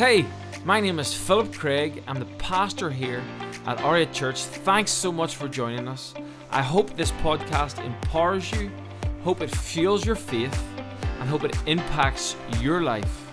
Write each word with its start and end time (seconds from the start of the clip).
Hey, 0.00 0.24
my 0.64 0.80
name 0.80 0.98
is 0.98 1.12
Philip 1.12 1.52
Craig. 1.52 2.02
I'm 2.06 2.18
the 2.18 2.24
pastor 2.38 2.88
here 2.88 3.22
at 3.66 3.76
R8 3.80 4.14
Church. 4.14 4.44
Thanks 4.44 4.90
so 4.90 5.12
much 5.12 5.36
for 5.36 5.46
joining 5.46 5.86
us. 5.86 6.14
I 6.50 6.62
hope 6.62 6.96
this 6.96 7.12
podcast 7.12 7.84
empowers 7.84 8.50
you, 8.52 8.70
hope 9.24 9.42
it 9.42 9.54
fuels 9.54 10.06
your 10.06 10.16
faith, 10.16 10.58
and 11.18 11.28
hope 11.28 11.44
it 11.44 11.54
impacts 11.66 12.34
your 12.60 12.80
life. 12.80 13.30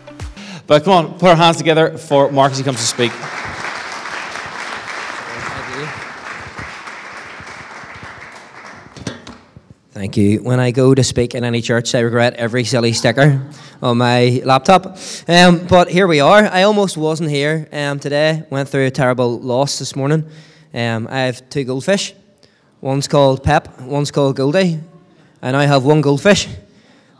But 0.67 0.83
come 0.83 0.91
on, 0.91 1.13
put 1.13 1.29
our 1.29 1.37
hands 1.37 1.55
together 1.55 1.97
for 1.97 2.29
Mark 2.33 2.51
as 2.51 2.57
he 2.57 2.65
comes 2.65 2.79
to 2.79 2.85
speak. 2.85 3.13
Thank 10.07 10.15
you. 10.15 10.41
When 10.41 10.61
I 10.61 10.71
go 10.71 10.95
to 10.95 11.03
speak 11.03 11.35
in 11.35 11.43
any 11.43 11.61
church, 11.61 11.93
I 11.93 11.99
regret 11.99 12.35
every 12.35 12.63
silly 12.63 12.93
sticker 12.93 13.45
on 13.81 13.97
my 13.97 14.41
laptop. 14.45 14.97
Um, 15.27 15.67
but 15.67 15.89
here 15.89 16.07
we 16.07 16.21
are. 16.21 16.45
I 16.45 16.63
almost 16.63 16.95
wasn't 16.95 17.29
here 17.29 17.67
um, 17.73 17.99
today. 17.99 18.45
Went 18.49 18.69
through 18.69 18.85
a 18.85 18.89
terrible 18.89 19.37
loss 19.37 19.79
this 19.79 19.97
morning. 19.97 20.23
Um, 20.73 21.09
I 21.11 21.23
have 21.23 21.49
two 21.49 21.65
goldfish. 21.65 22.13
One's 22.79 23.09
called 23.09 23.43
Pep, 23.43 23.81
one's 23.81 24.09
called 24.09 24.37
Goldie. 24.37 24.79
And 25.41 25.57
I 25.57 25.65
have 25.65 25.83
one 25.83 25.99
goldfish. 25.99 26.47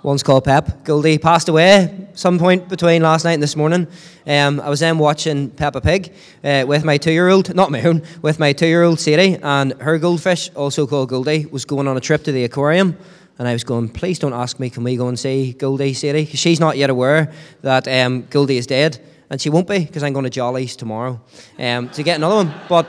One's 0.04 0.22
called 0.22 0.44
Pep. 0.44 0.84
Goldie 0.84 1.18
passed 1.18 1.50
away 1.50 2.08
some 2.14 2.38
point 2.38 2.70
between 2.70 3.02
last 3.02 3.26
night 3.26 3.34
and 3.34 3.44
this 3.44 3.56
morning. 3.56 3.88
Um, 4.28 4.60
I 4.60 4.70
was 4.70 4.80
then 4.80 5.00
watching 5.00 5.50
Peppa 5.50 5.82
Pig 5.82 6.14
uh, 6.44 6.66
with 6.68 6.84
my 6.86 6.98
two-year-old, 6.98 7.56
not 7.56 7.72
my 7.72 7.82
own, 7.82 8.04
with 8.22 8.38
my 8.40 8.54
two-year-old 8.54 9.00
Sadie, 9.00 9.40
and 9.42 9.74
her 9.82 9.98
goldfish, 9.98 10.52
also 10.56 10.86
called 10.86 11.10
Goldie, 11.10 11.48
was 11.48 11.66
going 11.66 11.88
on 11.88 11.98
a 11.98 12.00
trip 12.00 12.24
to 12.26 12.32
the 12.32 12.44
aquarium. 12.44 12.96
And 13.40 13.48
I 13.48 13.54
was 13.54 13.64
going, 13.64 13.90
please 13.90 14.20
don't 14.20 14.34
ask 14.34 14.60
me, 14.60 14.70
can 14.70 14.84
we 14.84 14.98
go 14.98 15.08
and 15.08 15.18
see 15.18 15.54
Goldie, 15.54 15.94
Sadie? 15.94 16.26
She's 16.26 16.60
not 16.60 16.78
yet 16.78 16.90
aware 16.92 17.34
that 17.62 17.88
um, 17.88 18.22
Goldie 18.30 18.58
is 18.58 18.68
dead. 18.68 19.00
And 19.30 19.42
she 19.42 19.50
won't 19.50 19.68
be, 19.68 19.80
because 19.80 20.04
I'm 20.04 20.14
going 20.14 20.26
to 20.26 20.30
Jolly's 20.30 20.76
tomorrow 20.76 21.20
um, 21.58 21.90
to 21.90 22.04
get 22.04 22.18
another 22.18 22.36
one. 22.36 22.54
But 22.70 22.88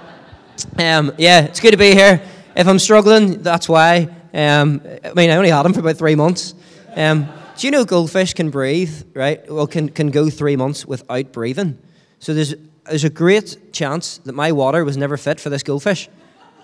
um, 0.79 1.12
yeah, 1.19 1.45
it's 1.45 1.61
good 1.61 1.73
to 1.73 1.79
be 1.79 1.92
here. 1.92 2.23
If 2.55 2.69
I'm 2.69 2.79
struggling, 2.79 3.42
that's 3.42 3.69
why. 3.69 4.09
Um, 4.34 4.83
I 5.05 5.14
mean, 5.14 5.31
I 5.31 5.36
only 5.36 5.51
had 5.51 5.64
him 5.64 5.73
for 5.73 5.81
about 5.81 5.97
three 5.97 6.14
months. 6.14 6.55
Um, 6.97 7.28
do 7.56 7.67
you 7.67 7.70
know 7.70 7.84
goldfish 7.84 8.34
can 8.34 8.50
breathe, 8.50 9.03
right? 9.14 9.50
Well, 9.50 9.67
can, 9.67 9.89
can 9.89 10.11
go 10.11 10.31
three 10.31 10.56
months 10.56 10.86
without 10.86 11.33
breathing. 11.33 11.78
So 12.20 12.34
there's, 12.34 12.55
there's 12.84 13.05
a 13.05 13.11
great 13.11 13.72
chance 13.72 14.19
that 14.19 14.34
my 14.34 14.53
water 14.53 14.84
was 14.84 14.97
never 14.97 15.17
fit 15.17 15.41
for 15.41 15.50
this 15.50 15.62
goldfish. 15.62 16.08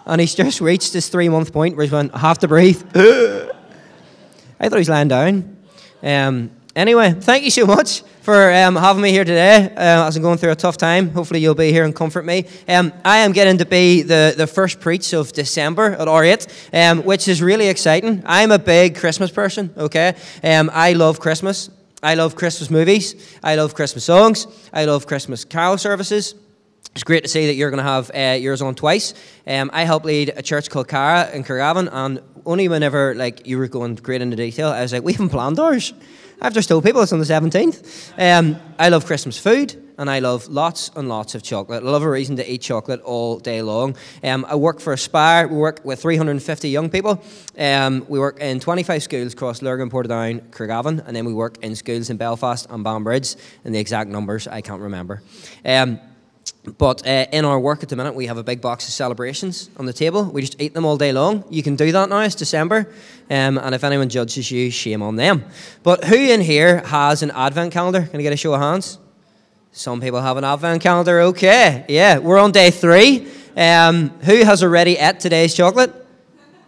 And 0.06 0.20
he's 0.20 0.34
just 0.34 0.60
reached 0.60 0.92
this 0.92 1.08
three 1.08 1.28
month 1.28 1.52
point 1.52 1.76
where 1.76 1.84
he's 1.84 1.90
going, 1.90 2.10
I 2.12 2.18
have 2.18 2.38
to 2.38 2.48
breathe. 2.48 2.82
I 2.94 4.68
thought 4.68 4.76
he 4.76 4.78
was 4.78 4.88
lying 4.88 5.08
down. 5.08 5.56
Um, 6.02 6.50
anyway, 6.76 7.12
thank 7.12 7.44
you 7.44 7.50
so 7.50 7.66
much 7.66 8.02
for 8.20 8.52
um, 8.52 8.76
having 8.76 9.02
me 9.02 9.10
here 9.10 9.24
today 9.24 9.70
uh, 9.76 10.06
as 10.06 10.16
I'm 10.16 10.22
going 10.22 10.38
through 10.38 10.52
a 10.52 10.56
tough 10.56 10.76
time. 10.76 11.10
Hopefully, 11.10 11.40
you'll 11.40 11.54
be 11.54 11.72
here 11.72 11.84
and 11.84 11.94
comfort 11.94 12.24
me. 12.24 12.46
Um, 12.68 12.92
I 13.04 13.18
am 13.18 13.32
getting 13.32 13.58
to 13.58 13.66
be 13.66 14.02
the, 14.02 14.34
the 14.36 14.46
first 14.46 14.80
preach 14.80 15.12
of 15.12 15.32
December 15.32 15.92
at 15.92 16.08
R8, 16.08 16.90
um, 16.90 17.04
which 17.04 17.28
is 17.28 17.42
really 17.42 17.68
exciting. 17.68 18.22
I'm 18.24 18.50
a 18.50 18.58
big 18.58 18.96
Christmas 18.96 19.30
person, 19.30 19.72
okay? 19.76 20.14
Um, 20.42 20.70
I 20.72 20.94
love 20.94 21.20
Christmas. 21.20 21.70
I 22.02 22.14
love 22.14 22.36
Christmas 22.36 22.70
movies. 22.70 23.38
I 23.42 23.56
love 23.56 23.74
Christmas 23.74 24.04
songs. 24.04 24.46
I 24.72 24.84
love 24.84 25.06
Christmas 25.06 25.44
carol 25.44 25.78
services. 25.78 26.34
It's 26.94 27.02
great 27.02 27.24
to 27.24 27.28
see 27.28 27.46
that 27.46 27.54
you're 27.54 27.70
going 27.70 27.82
to 27.82 27.90
have 27.90 28.10
uh, 28.14 28.38
yours 28.40 28.62
on 28.62 28.74
twice. 28.74 29.14
Um, 29.46 29.70
I 29.72 29.84
help 29.84 30.04
lead 30.04 30.32
a 30.36 30.42
church 30.42 30.70
called 30.70 30.86
Cara 30.86 31.30
in 31.32 31.42
Craigavon, 31.42 31.88
and 31.90 32.20
only 32.46 32.68
whenever 32.68 33.14
like 33.14 33.46
you 33.46 33.58
were 33.58 33.66
going 33.66 33.96
great 33.96 34.22
into 34.22 34.36
detail, 34.36 34.68
I 34.68 34.82
was 34.82 34.92
like, 34.92 35.02
we 35.02 35.12
haven't 35.12 35.30
planned 35.30 35.58
ours. 35.58 35.92
I've 36.44 36.52
just 36.52 36.68
told 36.68 36.84
people 36.84 37.00
it's 37.00 37.10
on 37.10 37.20
the 37.20 37.24
17th. 37.24 38.12
Um, 38.18 38.60
I 38.78 38.90
love 38.90 39.06
Christmas 39.06 39.38
food 39.38 39.82
and 39.96 40.10
I 40.10 40.18
love 40.18 40.46
lots 40.46 40.90
and 40.94 41.08
lots 41.08 41.34
of 41.34 41.42
chocolate. 41.42 41.82
I 41.82 41.86
love 41.86 42.02
a 42.02 42.10
reason 42.10 42.36
to 42.36 42.46
eat 42.46 42.60
chocolate 42.60 43.00
all 43.00 43.38
day 43.38 43.62
long. 43.62 43.96
Um, 44.22 44.44
I 44.46 44.54
work 44.54 44.78
for 44.78 44.92
Aspire. 44.92 45.48
We 45.48 45.56
work 45.56 45.82
with 45.86 46.02
350 46.02 46.68
young 46.68 46.90
people. 46.90 47.22
Um, 47.56 48.04
we 48.10 48.18
work 48.18 48.40
in 48.40 48.60
25 48.60 49.02
schools 49.02 49.32
across 49.32 49.62
Lurgan, 49.62 49.88
Portadown, 49.88 50.42
Craigavon, 50.50 51.02
and 51.06 51.16
then 51.16 51.24
we 51.24 51.32
work 51.32 51.56
in 51.64 51.74
schools 51.76 52.10
in 52.10 52.18
Belfast 52.18 52.66
and 52.68 52.84
Banbridge. 52.84 53.36
And 53.64 53.74
the 53.74 53.78
exact 53.78 54.10
numbers 54.10 54.46
I 54.46 54.60
can't 54.60 54.82
remember. 54.82 55.22
Um, 55.64 55.98
but 56.78 57.06
uh, 57.06 57.26
in 57.30 57.44
our 57.44 57.60
work 57.60 57.82
at 57.82 57.90
the 57.90 57.96
minute, 57.96 58.14
we 58.14 58.26
have 58.26 58.38
a 58.38 58.42
big 58.42 58.60
box 58.60 58.88
of 58.88 58.94
celebrations 58.94 59.68
on 59.76 59.84
the 59.84 59.92
table. 59.92 60.24
We 60.24 60.40
just 60.40 60.60
eat 60.60 60.72
them 60.72 60.84
all 60.86 60.96
day 60.96 61.12
long. 61.12 61.44
You 61.50 61.62
can 61.62 61.76
do 61.76 61.92
that 61.92 62.08
now. 62.08 62.20
It's 62.20 62.34
December. 62.34 62.88
Um, 63.30 63.58
and 63.58 63.74
if 63.74 63.84
anyone 63.84 64.08
judges 64.08 64.50
you, 64.50 64.70
shame 64.70 65.02
on 65.02 65.16
them. 65.16 65.44
But 65.82 66.04
who 66.04 66.16
in 66.16 66.40
here 66.40 66.80
has 66.80 67.22
an 67.22 67.30
advent 67.32 67.72
calendar? 67.72 68.02
Can 68.02 68.18
I 68.18 68.22
get 68.22 68.32
a 68.32 68.36
show 68.36 68.54
of 68.54 68.60
hands? 68.60 68.98
Some 69.72 70.00
people 70.00 70.20
have 70.20 70.36
an 70.36 70.44
advent 70.44 70.82
calendar. 70.82 71.20
Okay. 71.20 71.84
Yeah, 71.88 72.18
we're 72.18 72.38
on 72.38 72.52
day 72.52 72.70
three. 72.70 73.28
Um, 73.56 74.10
who 74.20 74.44
has 74.44 74.62
already 74.62 74.96
ate 74.96 75.20
today's 75.20 75.54
chocolate? 75.54 76.03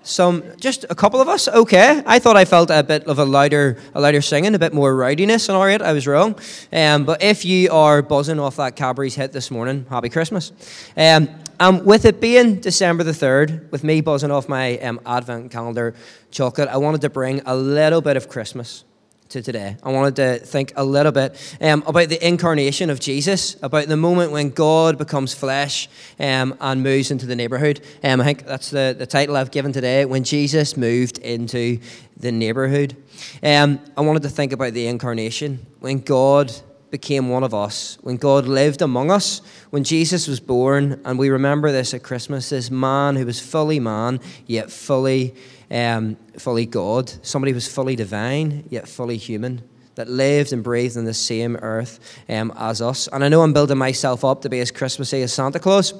Some, 0.06 0.44
just 0.60 0.86
a 0.88 0.94
couple 0.94 1.20
of 1.20 1.28
us. 1.28 1.48
Okay, 1.48 2.00
I 2.06 2.20
thought 2.20 2.36
I 2.36 2.44
felt 2.44 2.70
a 2.70 2.84
bit 2.84 3.04
of 3.08 3.18
a 3.18 3.24
louder, 3.24 3.76
a 3.92 4.00
louder 4.00 4.22
singing, 4.22 4.54
a 4.54 4.58
bit 4.58 4.72
more 4.72 4.94
rowdiness 4.94 5.48
on 5.50 5.56
our 5.56 5.68
end. 5.68 5.82
I 5.82 5.92
was 5.92 6.06
wrong. 6.06 6.38
Um, 6.72 7.04
but 7.04 7.24
if 7.24 7.44
you 7.44 7.72
are 7.72 8.02
buzzing 8.02 8.38
off 8.38 8.54
that 8.56 8.76
Cadbury's 8.76 9.16
hit 9.16 9.32
this 9.32 9.50
morning, 9.50 9.84
happy 9.90 10.08
Christmas. 10.08 10.52
Um, 10.96 11.28
and 11.58 11.84
with 11.84 12.04
it 12.04 12.20
being 12.20 12.60
December 12.60 13.02
the 13.02 13.14
third, 13.14 13.68
with 13.72 13.82
me 13.82 14.00
buzzing 14.00 14.30
off 14.30 14.48
my 14.48 14.78
um, 14.78 15.00
Advent 15.04 15.50
calendar 15.50 15.92
chocolate, 16.30 16.68
I 16.68 16.76
wanted 16.76 17.00
to 17.00 17.10
bring 17.10 17.42
a 17.44 17.56
little 17.56 18.00
bit 18.00 18.16
of 18.16 18.28
Christmas 18.28 18.84
to 19.30 19.42
today. 19.42 19.76
I 19.82 19.90
wanted 19.90 20.16
to 20.16 20.38
think 20.44 20.72
a 20.76 20.84
little 20.84 21.12
bit 21.12 21.56
um, 21.60 21.82
about 21.86 22.08
the 22.08 22.26
incarnation 22.26 22.90
of 22.90 23.00
Jesus, 23.00 23.56
about 23.62 23.88
the 23.88 23.96
moment 23.96 24.32
when 24.32 24.50
God 24.50 24.98
becomes 24.98 25.34
flesh 25.34 25.88
um, 26.18 26.56
and 26.60 26.82
moves 26.82 27.10
into 27.10 27.26
the 27.26 27.36
neighborhood. 27.36 27.80
Um, 28.02 28.20
I 28.20 28.24
think 28.24 28.46
that's 28.46 28.70
the, 28.70 28.94
the 28.96 29.06
title 29.06 29.36
I've 29.36 29.50
given 29.50 29.72
today 29.72 30.04
when 30.04 30.24
Jesus 30.24 30.76
moved 30.76 31.18
into 31.18 31.78
the 32.16 32.32
neighborhood. 32.32 32.96
Um, 33.42 33.80
I 33.96 34.00
wanted 34.00 34.22
to 34.22 34.28
think 34.28 34.52
about 34.52 34.72
the 34.72 34.86
incarnation, 34.86 35.66
when 35.80 36.00
God 36.00 36.52
became 36.90 37.28
one 37.28 37.42
of 37.42 37.52
us, 37.52 37.98
when 38.02 38.16
God 38.16 38.46
lived 38.46 38.80
among 38.80 39.10
us, 39.10 39.42
when 39.70 39.84
Jesus 39.84 40.28
was 40.28 40.40
born, 40.40 41.00
and 41.04 41.18
we 41.18 41.28
remember 41.28 41.72
this 41.72 41.92
at 41.92 42.02
Christmas 42.02 42.50
this 42.50 42.70
man 42.70 43.16
who 43.16 43.26
was 43.26 43.40
fully 43.40 43.80
man, 43.80 44.20
yet 44.46 44.70
fully 44.70 45.34
um, 45.70 46.16
fully 46.38 46.66
God, 46.66 47.12
somebody 47.22 47.52
who 47.52 47.56
was 47.56 47.68
fully 47.68 47.96
divine, 47.96 48.64
yet 48.70 48.88
fully 48.88 49.16
human, 49.16 49.62
that 49.96 50.08
lived 50.08 50.52
and 50.52 50.62
breathed 50.62 50.96
on 50.96 51.04
the 51.04 51.14
same 51.14 51.56
earth 51.56 51.98
um, 52.28 52.52
as 52.56 52.82
us. 52.82 53.08
And 53.08 53.24
I 53.24 53.28
know 53.28 53.42
I'm 53.42 53.52
building 53.52 53.78
myself 53.78 54.24
up 54.24 54.42
to 54.42 54.48
be 54.48 54.60
as 54.60 54.70
Christmassy 54.70 55.22
as 55.22 55.32
Santa 55.32 55.58
Claus. 55.58 55.94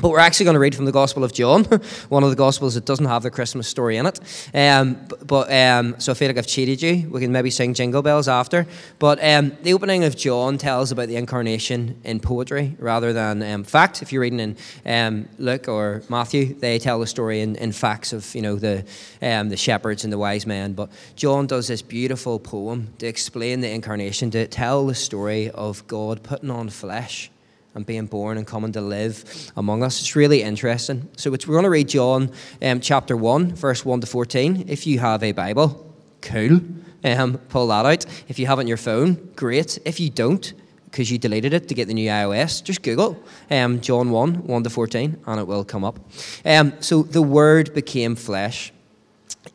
But 0.00 0.10
we're 0.10 0.20
actually 0.20 0.44
going 0.44 0.54
to 0.54 0.60
read 0.60 0.76
from 0.76 0.84
the 0.84 0.92
Gospel 0.92 1.24
of 1.24 1.32
John, 1.32 1.64
one 2.08 2.22
of 2.22 2.30
the 2.30 2.36
Gospels 2.36 2.74
that 2.74 2.84
doesn't 2.84 3.06
have 3.06 3.24
the 3.24 3.32
Christmas 3.32 3.66
story 3.66 3.96
in 3.96 4.06
it. 4.06 4.20
Um, 4.54 4.96
but 5.26 5.52
um, 5.52 5.98
so 5.98 6.12
I 6.12 6.14
feel 6.14 6.28
like 6.28 6.38
I've 6.38 6.46
cheated 6.46 6.80
you. 6.80 7.08
We 7.10 7.20
can 7.20 7.32
maybe 7.32 7.50
sing 7.50 7.74
Jingle 7.74 8.00
Bells 8.00 8.28
after. 8.28 8.68
But 9.00 9.18
um, 9.22 9.56
the 9.62 9.72
opening 9.72 10.04
of 10.04 10.16
John 10.16 10.56
tells 10.56 10.92
about 10.92 11.08
the 11.08 11.16
incarnation 11.16 12.00
in 12.04 12.20
poetry 12.20 12.76
rather 12.78 13.12
than 13.12 13.42
um, 13.42 13.64
fact. 13.64 14.00
If 14.00 14.12
you're 14.12 14.22
reading 14.22 14.38
in 14.38 14.56
um, 14.86 15.28
Luke 15.36 15.66
or 15.66 16.04
Matthew, 16.08 16.54
they 16.54 16.78
tell 16.78 17.00
the 17.00 17.06
story 17.08 17.40
in, 17.40 17.56
in 17.56 17.72
facts 17.72 18.12
of 18.12 18.32
you 18.36 18.42
know 18.42 18.54
the 18.54 18.84
um, 19.20 19.48
the 19.48 19.56
shepherds 19.56 20.04
and 20.04 20.12
the 20.12 20.18
wise 20.18 20.46
men. 20.46 20.74
But 20.74 20.90
John 21.16 21.48
does 21.48 21.66
this 21.66 21.82
beautiful 21.82 22.38
poem 22.38 22.94
to 22.98 23.06
explain 23.08 23.62
the 23.62 23.70
incarnation, 23.70 24.30
to 24.30 24.46
tell 24.46 24.86
the 24.86 24.94
story 24.94 25.50
of 25.50 25.84
God 25.88 26.22
putting 26.22 26.50
on 26.50 26.68
flesh 26.68 27.32
and 27.78 27.86
being 27.86 28.06
born 28.06 28.36
and 28.38 28.46
coming 28.46 28.72
to 28.72 28.80
live 28.80 29.52
among 29.56 29.84
us. 29.84 30.00
It's 30.00 30.16
really 30.16 30.42
interesting. 30.42 31.08
So 31.16 31.30
we're 31.30 31.38
going 31.38 31.62
to 31.62 31.70
read 31.70 31.88
John 31.88 32.32
um, 32.60 32.80
chapter 32.80 33.16
1, 33.16 33.54
verse 33.54 33.84
1 33.84 34.00
to 34.00 34.06
14. 34.06 34.64
If 34.66 34.84
you 34.84 34.98
have 34.98 35.22
a 35.22 35.30
Bible, 35.30 35.94
cool. 36.20 36.60
Um, 37.04 37.38
pull 37.48 37.68
that 37.68 37.86
out. 37.86 38.04
If 38.26 38.40
you 38.40 38.46
have 38.46 38.58
it 38.58 38.62
on 38.62 38.66
your 38.66 38.78
phone, 38.78 39.14
great. 39.36 39.78
If 39.84 40.00
you 40.00 40.10
don't, 40.10 40.52
because 40.86 41.08
you 41.12 41.18
deleted 41.18 41.54
it 41.54 41.68
to 41.68 41.74
get 41.74 41.86
the 41.86 41.94
new 41.94 42.08
iOS, 42.10 42.64
just 42.64 42.82
Google 42.82 43.22
um, 43.48 43.80
John 43.80 44.10
1, 44.10 44.48
1 44.48 44.62
to 44.64 44.70
14, 44.70 45.22
and 45.24 45.40
it 45.40 45.46
will 45.46 45.64
come 45.64 45.84
up. 45.84 46.00
Um, 46.44 46.72
so 46.80 47.04
the 47.04 47.22
Word 47.22 47.72
became 47.74 48.16
flesh. 48.16 48.72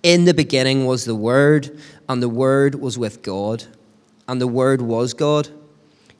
In 0.01 0.23
the 0.23 0.33
beginning 0.33 0.85
was 0.85 1.03
the 1.03 1.15
Word, 1.15 1.77
and 2.07 2.23
the 2.23 2.29
Word 2.29 2.75
was 2.75 2.97
with 2.97 3.21
God, 3.21 3.65
and 4.29 4.39
the 4.39 4.47
Word 4.47 4.81
was 4.81 5.13
God. 5.13 5.49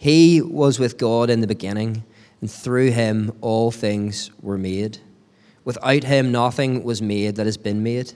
He 0.04 0.42
was 0.42 0.80
with 0.80 0.98
God 0.98 1.30
in 1.30 1.40
the 1.40 1.48
beginning, 1.48 2.04
and 2.42 2.52
through 2.52 2.92
him 2.92 3.32
all 3.40 3.72
things 3.72 4.32
were 4.42 4.58
made. 4.58 4.98
Without 5.64 6.04
him 6.04 6.30
nothing 6.30 6.84
was 6.84 7.02
made 7.02 7.38
that 7.38 7.46
has 7.46 7.56
been 7.56 7.84
made. 7.84 8.12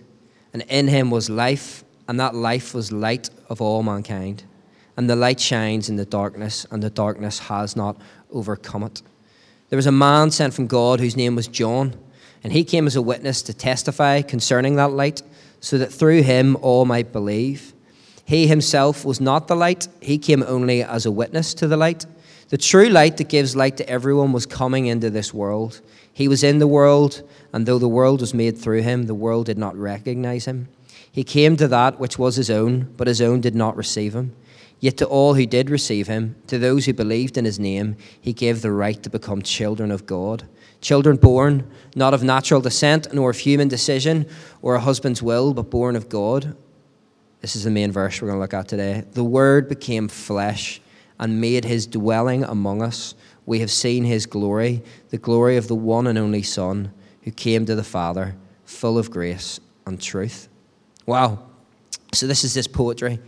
And 0.52 0.64
in 0.64 0.90
him 0.90 1.10
was 1.10 1.30
life, 1.30 1.86
and 2.10 2.20
that 2.20 2.36
life 2.36 2.74
was 2.74 2.92
light 2.92 3.30
of 3.48 3.62
all 3.62 3.84
mankind. 3.84 4.44
And 4.98 5.10
the 5.10 5.16
light 5.16 5.40
shines 5.40 5.88
in 5.88 5.96
the 5.96 6.04
darkness, 6.04 6.68
and 6.72 6.84
the 6.84 6.90
darkness 6.90 7.40
has 7.40 7.78
not 7.78 7.96
overcome 8.32 8.84
it. 8.84 9.02
There 9.70 9.78
was 9.78 9.88
a 9.88 9.92
man 9.94 10.30
sent 10.32 10.54
from 10.54 10.68
God 10.68 11.00
whose 11.00 11.16
name 11.16 11.38
was 11.38 11.48
John, 11.48 11.96
and 12.44 12.52
he 12.52 12.66
came 12.66 12.86
as 12.86 12.98
a 12.98 13.02
witness 13.02 13.42
to 13.44 13.54
testify 13.54 14.24
concerning 14.24 14.76
that 14.76 14.92
light, 14.92 15.22
so 15.62 15.78
that 15.78 15.94
through 15.94 16.24
him 16.24 16.58
all 16.58 16.84
might 16.84 17.14
believe. 17.14 17.74
He 18.28 18.46
himself 18.46 19.06
was 19.06 19.22
not 19.22 19.48
the 19.48 19.56
light, 19.56 19.88
he 20.02 20.18
came 20.18 20.44
only 20.44 20.84
as 20.84 21.06
a 21.06 21.12
witness 21.12 21.54
to 21.54 21.66
the 21.66 21.78
light. 21.78 22.06
The 22.50 22.58
true 22.58 22.90
light 22.90 23.16
that 23.18 23.30
gives 23.30 23.56
light 23.56 23.78
to 23.78 23.90
everyone 23.90 24.34
was 24.34 24.46
coming 24.46 24.88
into 24.88 25.10
this 25.10 25.34
world. 25.34 25.80
He 26.12 26.28
was 26.28 26.44
in 26.44 26.60
the 26.60 26.68
world, 26.68 27.22
and 27.54 27.66
though 27.66 27.80
the 27.80 27.88
world 27.88 28.20
was 28.20 28.34
made 28.34 28.58
through 28.58 28.82
him, 28.82 29.04
the 29.04 29.16
world 29.16 29.46
did 29.46 29.58
not 29.58 29.78
recognize 29.78 30.44
him. 30.44 30.68
He 31.10 31.24
came 31.24 31.56
to 31.56 31.70
that 31.70 32.02
which 32.02 32.20
was 32.20 32.36
his 32.36 32.50
own, 32.50 32.94
but 32.98 33.08
his 33.08 33.22
own 33.22 33.40
did 33.40 33.56
not 33.56 33.78
receive 33.78 34.14
him. 34.14 34.36
Yet 34.82 34.98
to 34.98 35.06
all 35.06 35.36
who 35.36 35.46
did 35.46 35.70
receive 35.70 36.08
him, 36.08 36.36
to 36.48 36.60
those 36.60 36.86
who 36.86 36.94
believed 36.94 37.38
in 37.38 37.46
his 37.46 37.60
name, 37.60 37.96
he 38.20 38.34
gave 38.34 38.62
the 38.62 38.74
right 38.74 39.02
to 39.04 39.10
become 39.10 39.42
children 39.42 39.90
of 39.90 40.06
God. 40.06 40.44
Children 40.82 41.16
born 41.16 41.72
not 41.96 42.14
of 42.14 42.24
natural 42.24 42.60
descent, 42.60 43.14
nor 43.14 43.30
of 43.30 43.38
human 43.38 43.70
decision 43.70 44.28
or 44.62 44.76
a 44.76 44.82
husband's 44.82 45.24
will, 45.24 45.54
but 45.54 45.70
born 45.70 45.96
of 45.96 46.10
God. 46.10 46.58
This 47.42 47.56
is 47.56 47.64
the 47.64 47.72
main 47.72 47.92
verse 47.92 48.22
we're 48.22 48.28
going 48.28 48.38
to 48.38 48.42
look 48.42 48.54
at 48.54 48.68
today. 48.68 49.04
The 49.14 49.24
Word 49.24 49.70
became 49.70 50.08
flesh 50.08 50.82
and 51.20 51.42
made 51.42 51.66
his 51.66 51.86
dwelling 51.86 52.44
among 52.44 52.82
us. 52.82 53.16
We 53.46 53.60
have 53.60 53.72
seen 53.72 54.04
his 54.04 54.26
glory, 54.26 54.84
the 55.10 55.18
glory 55.18 55.58
of 55.58 55.68
the 55.68 55.76
one 55.76 56.08
and 56.08 56.18
only 56.18 56.44
Son, 56.44 56.92
who 57.24 57.32
came 57.32 57.66
to 57.66 57.76
the 57.76 57.84
Father, 57.84 58.36
full 58.66 58.98
of 58.98 59.12
grace 59.12 59.60
and 59.86 60.02
truth. 60.02 60.50
Wow. 61.06 61.40
So, 62.14 62.28
this 62.28 62.44
is 62.44 62.54
this 62.54 62.68
poetry 62.68 63.20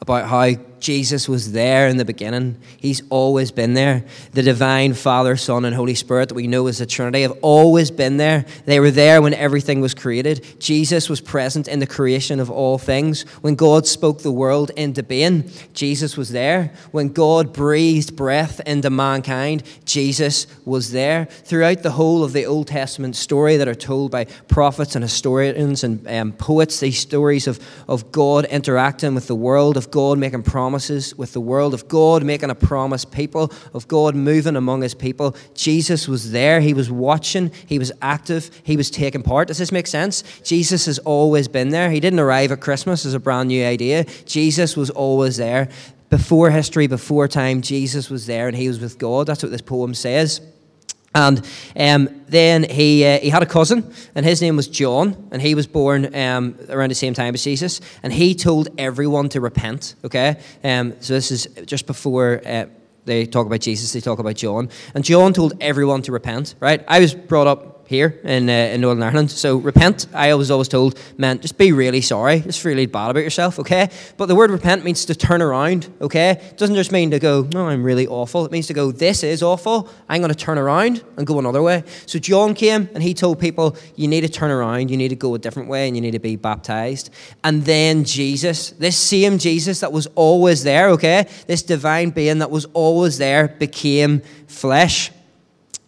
about 0.00 0.28
how 0.28 0.54
Jesus 0.82 1.28
was 1.28 1.52
there 1.52 1.86
in 1.86 1.96
the 1.96 2.04
beginning. 2.04 2.56
He's 2.76 3.02
always 3.08 3.52
been 3.52 3.74
there. 3.74 4.04
The 4.32 4.42
divine 4.42 4.94
Father, 4.94 5.36
Son, 5.36 5.64
and 5.64 5.76
Holy 5.76 5.94
Spirit 5.94 6.28
that 6.28 6.34
we 6.34 6.48
know 6.48 6.66
as 6.66 6.78
the 6.78 6.86
Trinity 6.86 7.22
have 7.22 7.38
always 7.40 7.92
been 7.92 8.16
there. 8.16 8.44
They 8.66 8.80
were 8.80 8.90
there 8.90 9.22
when 9.22 9.32
everything 9.32 9.80
was 9.80 9.94
created. 9.94 10.44
Jesus 10.58 11.08
was 11.08 11.20
present 11.20 11.68
in 11.68 11.78
the 11.78 11.86
creation 11.86 12.40
of 12.40 12.50
all 12.50 12.78
things. 12.78 13.22
When 13.42 13.54
God 13.54 13.86
spoke 13.86 14.22
the 14.22 14.32
world 14.32 14.72
into 14.76 15.04
being, 15.04 15.48
Jesus 15.72 16.16
was 16.16 16.30
there. 16.30 16.72
When 16.90 17.12
God 17.12 17.52
breathed 17.52 18.16
breath 18.16 18.60
into 18.66 18.90
mankind, 18.90 19.62
Jesus 19.84 20.48
was 20.64 20.90
there. 20.90 21.26
Throughout 21.26 21.84
the 21.84 21.92
whole 21.92 22.24
of 22.24 22.32
the 22.32 22.46
Old 22.46 22.66
Testament 22.66 23.14
story 23.14 23.56
that 23.56 23.68
are 23.68 23.74
told 23.76 24.10
by 24.10 24.24
prophets 24.24 24.96
and 24.96 25.04
historians 25.04 25.84
and 25.84 26.04
um, 26.08 26.32
poets, 26.32 26.80
these 26.80 26.98
stories 26.98 27.46
of, 27.46 27.60
of 27.86 28.10
God 28.10 28.46
interacting 28.46 29.14
with 29.14 29.28
the 29.28 29.36
world, 29.36 29.76
of 29.76 29.92
God 29.92 30.18
making 30.18 30.42
promises 30.42 30.71
with 30.72 31.32
the 31.32 31.40
world, 31.40 31.74
of 31.74 31.88
God 31.88 32.24
making 32.24 32.50
a 32.50 32.54
promise 32.54 33.04
people, 33.04 33.52
of 33.74 33.88
God 33.88 34.14
moving 34.14 34.56
among 34.56 34.82
his 34.82 34.94
people. 34.94 35.36
Jesus 35.54 36.08
was 36.08 36.32
there. 36.32 36.60
He 36.60 36.74
was 36.74 36.90
watching. 36.90 37.50
He 37.66 37.78
was 37.78 37.92
active. 38.00 38.50
He 38.62 38.76
was 38.76 38.90
taking 38.90 39.22
part. 39.22 39.48
Does 39.48 39.58
this 39.58 39.72
make 39.72 39.86
sense? 39.86 40.22
Jesus 40.42 40.86
has 40.86 40.98
always 41.00 41.48
been 41.48 41.70
there. 41.70 41.90
He 41.90 42.00
didn't 42.00 42.20
arrive 42.20 42.52
at 42.52 42.60
Christmas 42.60 43.06
as 43.06 43.14
a 43.14 43.20
brand 43.20 43.48
new 43.48 43.64
idea. 43.64 44.04
Jesus 44.26 44.76
was 44.76 44.90
always 44.90 45.36
there. 45.36 45.68
Before 46.10 46.50
history, 46.50 46.86
before 46.86 47.26
time, 47.26 47.62
Jesus 47.62 48.10
was 48.10 48.26
there 48.26 48.46
and 48.46 48.56
he 48.56 48.68
was 48.68 48.80
with 48.80 48.98
God. 48.98 49.26
That's 49.26 49.42
what 49.42 49.50
this 49.50 49.62
poem 49.62 49.94
says. 49.94 50.40
And 51.14 51.46
um, 51.76 52.22
then 52.28 52.64
he, 52.64 53.04
uh, 53.04 53.18
he 53.18 53.28
had 53.28 53.42
a 53.42 53.46
cousin, 53.46 53.92
and 54.14 54.24
his 54.24 54.40
name 54.40 54.56
was 54.56 54.66
John, 54.66 55.28
and 55.30 55.42
he 55.42 55.54
was 55.54 55.66
born 55.66 56.14
um, 56.14 56.56
around 56.70 56.90
the 56.90 56.94
same 56.94 57.12
time 57.12 57.34
as 57.34 57.44
Jesus. 57.44 57.80
And 58.02 58.12
he 58.12 58.34
told 58.34 58.68
everyone 58.78 59.28
to 59.30 59.40
repent, 59.40 59.94
okay? 60.04 60.38
Um, 60.64 60.94
so 61.00 61.12
this 61.12 61.30
is 61.30 61.46
just 61.66 61.86
before 61.86 62.40
uh, 62.46 62.66
they 63.04 63.26
talk 63.26 63.46
about 63.46 63.60
Jesus, 63.60 63.92
they 63.92 64.00
talk 64.00 64.18
about 64.18 64.36
John. 64.36 64.70
And 64.94 65.04
John 65.04 65.32
told 65.32 65.54
everyone 65.60 66.02
to 66.02 66.12
repent, 66.12 66.54
right? 66.60 66.82
I 66.88 67.00
was 67.00 67.14
brought 67.14 67.46
up 67.46 67.71
here 67.92 68.18
in, 68.24 68.48
uh, 68.48 68.52
in 68.52 68.80
Northern 68.80 69.02
Ireland. 69.02 69.30
So 69.30 69.58
repent, 69.58 70.06
I 70.14 70.34
was 70.34 70.50
always 70.50 70.68
told, 70.68 70.98
meant 71.18 71.42
just 71.42 71.58
be 71.58 71.72
really 71.72 72.00
sorry, 72.00 72.40
just 72.40 72.64
really 72.64 72.86
bad 72.86 73.10
about 73.10 73.22
yourself, 73.22 73.58
okay? 73.58 73.90
But 74.16 74.26
the 74.26 74.34
word 74.34 74.50
repent 74.50 74.82
means 74.84 75.04
to 75.04 75.14
turn 75.14 75.42
around, 75.42 75.92
okay? 76.00 76.30
It 76.30 76.56
doesn't 76.56 76.74
just 76.74 76.90
mean 76.90 77.10
to 77.10 77.18
go, 77.18 77.46
no, 77.52 77.68
I'm 77.68 77.84
really 77.84 78.06
awful. 78.06 78.44
It 78.46 78.50
means 78.50 78.66
to 78.68 78.74
go, 78.74 78.90
this 78.90 79.22
is 79.22 79.42
awful. 79.42 79.88
I'm 80.08 80.20
going 80.20 80.32
to 80.32 80.44
turn 80.46 80.58
around 80.58 81.04
and 81.16 81.26
go 81.26 81.38
another 81.38 81.62
way. 81.62 81.84
So 82.06 82.18
John 82.18 82.54
came 82.54 82.88
and 82.94 83.02
he 83.02 83.14
told 83.14 83.38
people, 83.38 83.76
you 83.94 84.08
need 84.08 84.22
to 84.22 84.28
turn 84.28 84.50
around, 84.50 84.90
you 84.90 84.96
need 84.96 85.10
to 85.10 85.16
go 85.16 85.34
a 85.34 85.38
different 85.38 85.68
way, 85.68 85.86
and 85.86 85.96
you 85.96 86.00
need 86.00 86.12
to 86.12 86.18
be 86.18 86.36
baptized. 86.36 87.10
And 87.44 87.64
then 87.64 88.04
Jesus, 88.04 88.70
this 88.70 88.96
same 88.96 89.38
Jesus 89.38 89.80
that 89.80 89.92
was 89.92 90.06
always 90.14 90.62
there, 90.62 90.88
okay? 90.90 91.28
This 91.46 91.62
divine 91.62 92.10
being 92.10 92.38
that 92.38 92.50
was 92.50 92.64
always 92.72 93.18
there 93.18 93.48
became 93.48 94.22
flesh. 94.46 95.10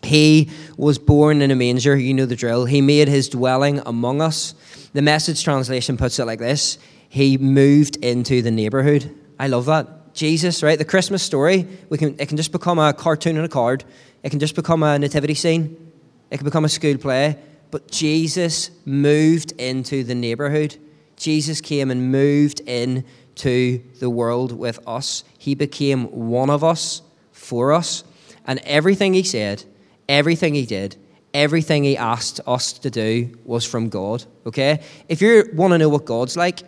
He 0.05 0.51
was 0.77 0.99
born 0.99 1.43
in 1.43 1.51
a 1.51 1.57
manger, 1.57 1.97
you 1.97 2.15
know 2.15 2.27
the 2.27 2.37
drill. 2.37 2.65
He 2.65 2.81
made 2.81 3.09
his 3.09 3.29
dwelling 3.29 3.81
among 3.87 4.21
us. 4.21 4.55
The 4.93 5.03
message 5.03 5.43
translation 5.43 5.97
puts 5.97 6.19
it 6.19 6.25
like 6.25 6.39
this 6.39 6.79
He 7.09 7.39
moved 7.39 7.97
into 7.97 8.43
the 8.43 8.51
neighborhood. 8.51 9.15
I 9.39 9.49
love 9.49 9.67
that. 9.67 10.15
Jesus, 10.15 10.63
right? 10.63 10.79
The 10.79 10.85
Christmas 10.85 11.23
story, 11.23 11.67
we 11.89 11.99
can, 11.99 12.15
it 12.21 12.29
can 12.29 12.37
just 12.37 12.53
become 12.53 12.79
a 12.79 12.93
cartoon 12.93 13.37
and 13.37 13.45
a 13.45 13.49
card, 13.49 13.85
it 14.23 14.31
can 14.31 14.39
just 14.39 14.55
become 14.55 14.83
a 14.83 14.99
nativity 14.99 15.35
scene, 15.35 15.93
it 16.31 16.39
can 16.39 16.45
become 16.45 16.65
a 16.65 16.69
school 16.69 16.97
play. 16.97 17.37
But 17.71 17.91
Jesus 17.91 18.71
moved 18.85 19.53
into 19.59 20.05
the 20.05 20.15
neighborhood. 20.15 20.77
Jesus 21.17 21.61
came 21.61 21.91
and 21.91 22.13
moved 22.13 22.61
into 22.61 23.83
the 23.99 24.09
world 24.09 24.53
with 24.53 24.79
us. 24.87 25.25
He 25.39 25.57
became 25.57 26.05
one 26.05 26.51
of 26.51 26.63
us 26.63 27.03
for 27.33 27.73
us. 27.73 28.05
And 28.47 28.61
everything 28.61 29.15
he 29.15 29.25
said, 29.25 29.65
Everything 30.09 30.55
he 30.55 30.67
did, 30.67 30.97
everything 31.33 31.85
he 31.85 31.97
asked 31.97 32.41
us 32.47 32.73
to 32.75 32.91
do 32.91 33.37
was 33.45 33.65
from 33.65 33.89
God. 33.89 34.25
Okay? 34.47 34.81
If 35.09 35.21
you 35.21 35.51
want 35.55 35.73
to 35.73 35.79
know 35.79 35.89
what 35.89 36.05
God's 36.05 36.37
like, 36.37 36.63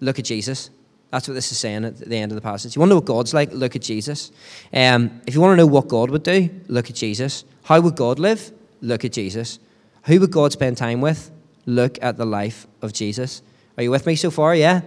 look 0.00 0.18
at 0.18 0.24
Jesus. 0.24 0.70
That's 1.10 1.28
what 1.28 1.34
this 1.34 1.52
is 1.52 1.58
saying 1.58 1.84
at 1.84 1.98
the 1.98 2.16
end 2.16 2.32
of 2.32 2.36
the 2.36 2.42
passage. 2.42 2.74
You 2.74 2.80
want 2.80 2.90
to 2.90 2.94
know 2.94 2.96
what 2.96 3.04
God's 3.04 3.32
like? 3.32 3.52
Look 3.52 3.76
at 3.76 3.82
Jesus. 3.82 4.32
Um, 4.72 5.20
if 5.26 5.34
you 5.34 5.40
want 5.40 5.52
to 5.52 5.56
know 5.56 5.66
what 5.66 5.88
God 5.88 6.10
would 6.10 6.24
do, 6.24 6.50
look 6.66 6.90
at 6.90 6.96
Jesus. 6.96 7.44
How 7.62 7.80
would 7.80 7.94
God 7.94 8.18
live? 8.18 8.52
Look 8.80 9.04
at 9.04 9.12
Jesus. 9.12 9.58
Who 10.06 10.20
would 10.20 10.32
God 10.32 10.52
spend 10.52 10.76
time 10.76 11.00
with? 11.00 11.30
Look 11.66 11.98
at 12.02 12.16
the 12.16 12.26
life 12.26 12.66
of 12.82 12.92
Jesus. 12.92 13.42
Are 13.76 13.82
you 13.82 13.90
with 13.90 14.06
me 14.06 14.16
so 14.16 14.30
far? 14.30 14.54
Yeah? 14.54 14.82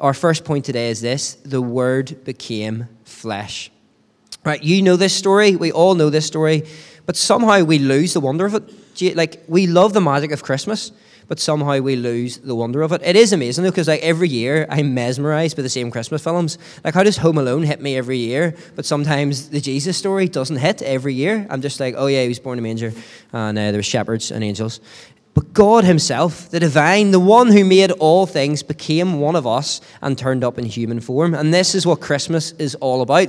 Our 0.00 0.12
first 0.14 0.44
point 0.44 0.64
today 0.64 0.90
is 0.90 1.00
this 1.00 1.34
the 1.34 1.62
Word 1.62 2.24
became 2.24 2.88
flesh. 3.04 3.70
Right, 4.46 4.62
you 4.62 4.80
know 4.80 4.96
this 4.96 5.12
story. 5.12 5.56
We 5.56 5.72
all 5.72 5.94
know 5.94 6.08
this 6.08 6.24
story 6.24 6.62
but 7.06 7.16
somehow 7.16 7.62
we 7.62 7.78
lose 7.78 8.12
the 8.12 8.20
wonder 8.20 8.44
of 8.44 8.54
it. 8.54 9.16
Like, 9.16 9.42
we 9.48 9.66
love 9.66 9.92
the 9.92 10.00
magic 10.00 10.32
of 10.32 10.42
Christmas, 10.42 10.90
but 11.28 11.38
somehow 11.38 11.78
we 11.78 11.96
lose 11.96 12.38
the 12.38 12.54
wonder 12.54 12.82
of 12.82 12.92
it. 12.92 13.00
It 13.04 13.16
is 13.16 13.32
amazing 13.32 13.64
though, 13.64 13.70
because 13.70 13.88
like 13.88 14.02
every 14.02 14.28
year 14.28 14.66
I'm 14.68 14.92
mesmerized 14.94 15.56
by 15.56 15.62
the 15.62 15.68
same 15.68 15.90
Christmas 15.90 16.22
films. 16.22 16.58
Like, 16.84 16.94
how 16.94 17.04
does 17.04 17.16
Home 17.18 17.38
Alone 17.38 17.62
hit 17.62 17.80
me 17.80 17.96
every 17.96 18.18
year, 18.18 18.54
but 18.74 18.84
sometimes 18.84 19.50
the 19.50 19.60
Jesus 19.60 19.96
story 19.96 20.28
doesn't 20.28 20.56
hit 20.56 20.82
every 20.82 21.14
year? 21.14 21.46
I'm 21.48 21.62
just 21.62 21.78
like, 21.80 21.94
oh 21.96 22.06
yeah, 22.06 22.22
he 22.22 22.28
was 22.28 22.38
born 22.38 22.58
in 22.58 22.64
a 22.64 22.68
manger, 22.68 22.92
and 23.32 23.56
uh, 23.56 23.70
there 23.70 23.78
were 23.78 23.82
shepherds 23.82 24.30
and 24.30 24.42
angels. 24.42 24.80
But 25.34 25.52
God 25.52 25.84
Himself, 25.84 26.48
the 26.48 26.58
divine, 26.58 27.10
the 27.10 27.20
one 27.20 27.48
who 27.48 27.62
made 27.62 27.90
all 27.92 28.24
things, 28.24 28.62
became 28.62 29.20
one 29.20 29.36
of 29.36 29.46
us 29.46 29.82
and 30.00 30.16
turned 30.16 30.42
up 30.42 30.58
in 30.58 30.64
human 30.64 30.98
form. 30.98 31.34
And 31.34 31.52
this 31.52 31.74
is 31.74 31.86
what 31.86 32.00
Christmas 32.00 32.52
is 32.52 32.74
all 32.76 33.02
about. 33.02 33.28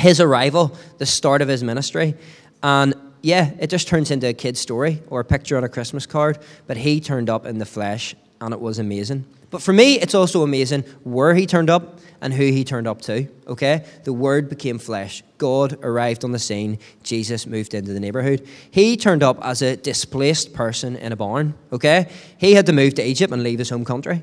His 0.00 0.20
arrival, 0.20 0.76
the 0.98 1.06
start 1.06 1.42
of 1.42 1.48
His 1.48 1.62
ministry. 1.62 2.14
And 2.62 2.94
yeah, 3.22 3.50
it 3.60 3.68
just 3.68 3.88
turns 3.88 4.10
into 4.10 4.28
a 4.28 4.32
kid's 4.32 4.60
story 4.60 5.02
or 5.08 5.20
a 5.20 5.24
picture 5.24 5.56
on 5.56 5.64
a 5.64 5.68
Christmas 5.68 6.06
card, 6.06 6.38
but 6.66 6.76
he 6.76 7.00
turned 7.00 7.28
up 7.28 7.46
in 7.46 7.58
the 7.58 7.66
flesh 7.66 8.14
and 8.40 8.54
it 8.54 8.60
was 8.60 8.78
amazing. 8.78 9.26
But 9.50 9.62
for 9.62 9.72
me, 9.72 9.98
it's 9.98 10.14
also 10.14 10.42
amazing 10.42 10.84
where 11.02 11.34
he 11.34 11.44
turned 11.44 11.70
up 11.70 11.98
and 12.20 12.32
who 12.32 12.44
he 12.44 12.64
turned 12.64 12.86
up 12.86 13.02
to. 13.02 13.26
Okay? 13.48 13.84
The 14.04 14.12
Word 14.12 14.48
became 14.48 14.78
flesh. 14.78 15.22
God 15.38 15.78
arrived 15.82 16.24
on 16.24 16.32
the 16.32 16.38
scene. 16.38 16.78
Jesus 17.02 17.46
moved 17.46 17.74
into 17.74 17.92
the 17.92 18.00
neighborhood. 18.00 18.46
He 18.70 18.96
turned 18.96 19.22
up 19.22 19.38
as 19.44 19.60
a 19.60 19.76
displaced 19.76 20.54
person 20.54 20.96
in 20.96 21.12
a 21.12 21.16
barn. 21.16 21.54
Okay? 21.72 22.08
He 22.38 22.54
had 22.54 22.66
to 22.66 22.72
move 22.72 22.94
to 22.94 23.06
Egypt 23.06 23.32
and 23.32 23.42
leave 23.42 23.58
his 23.58 23.70
home 23.70 23.84
country. 23.84 24.22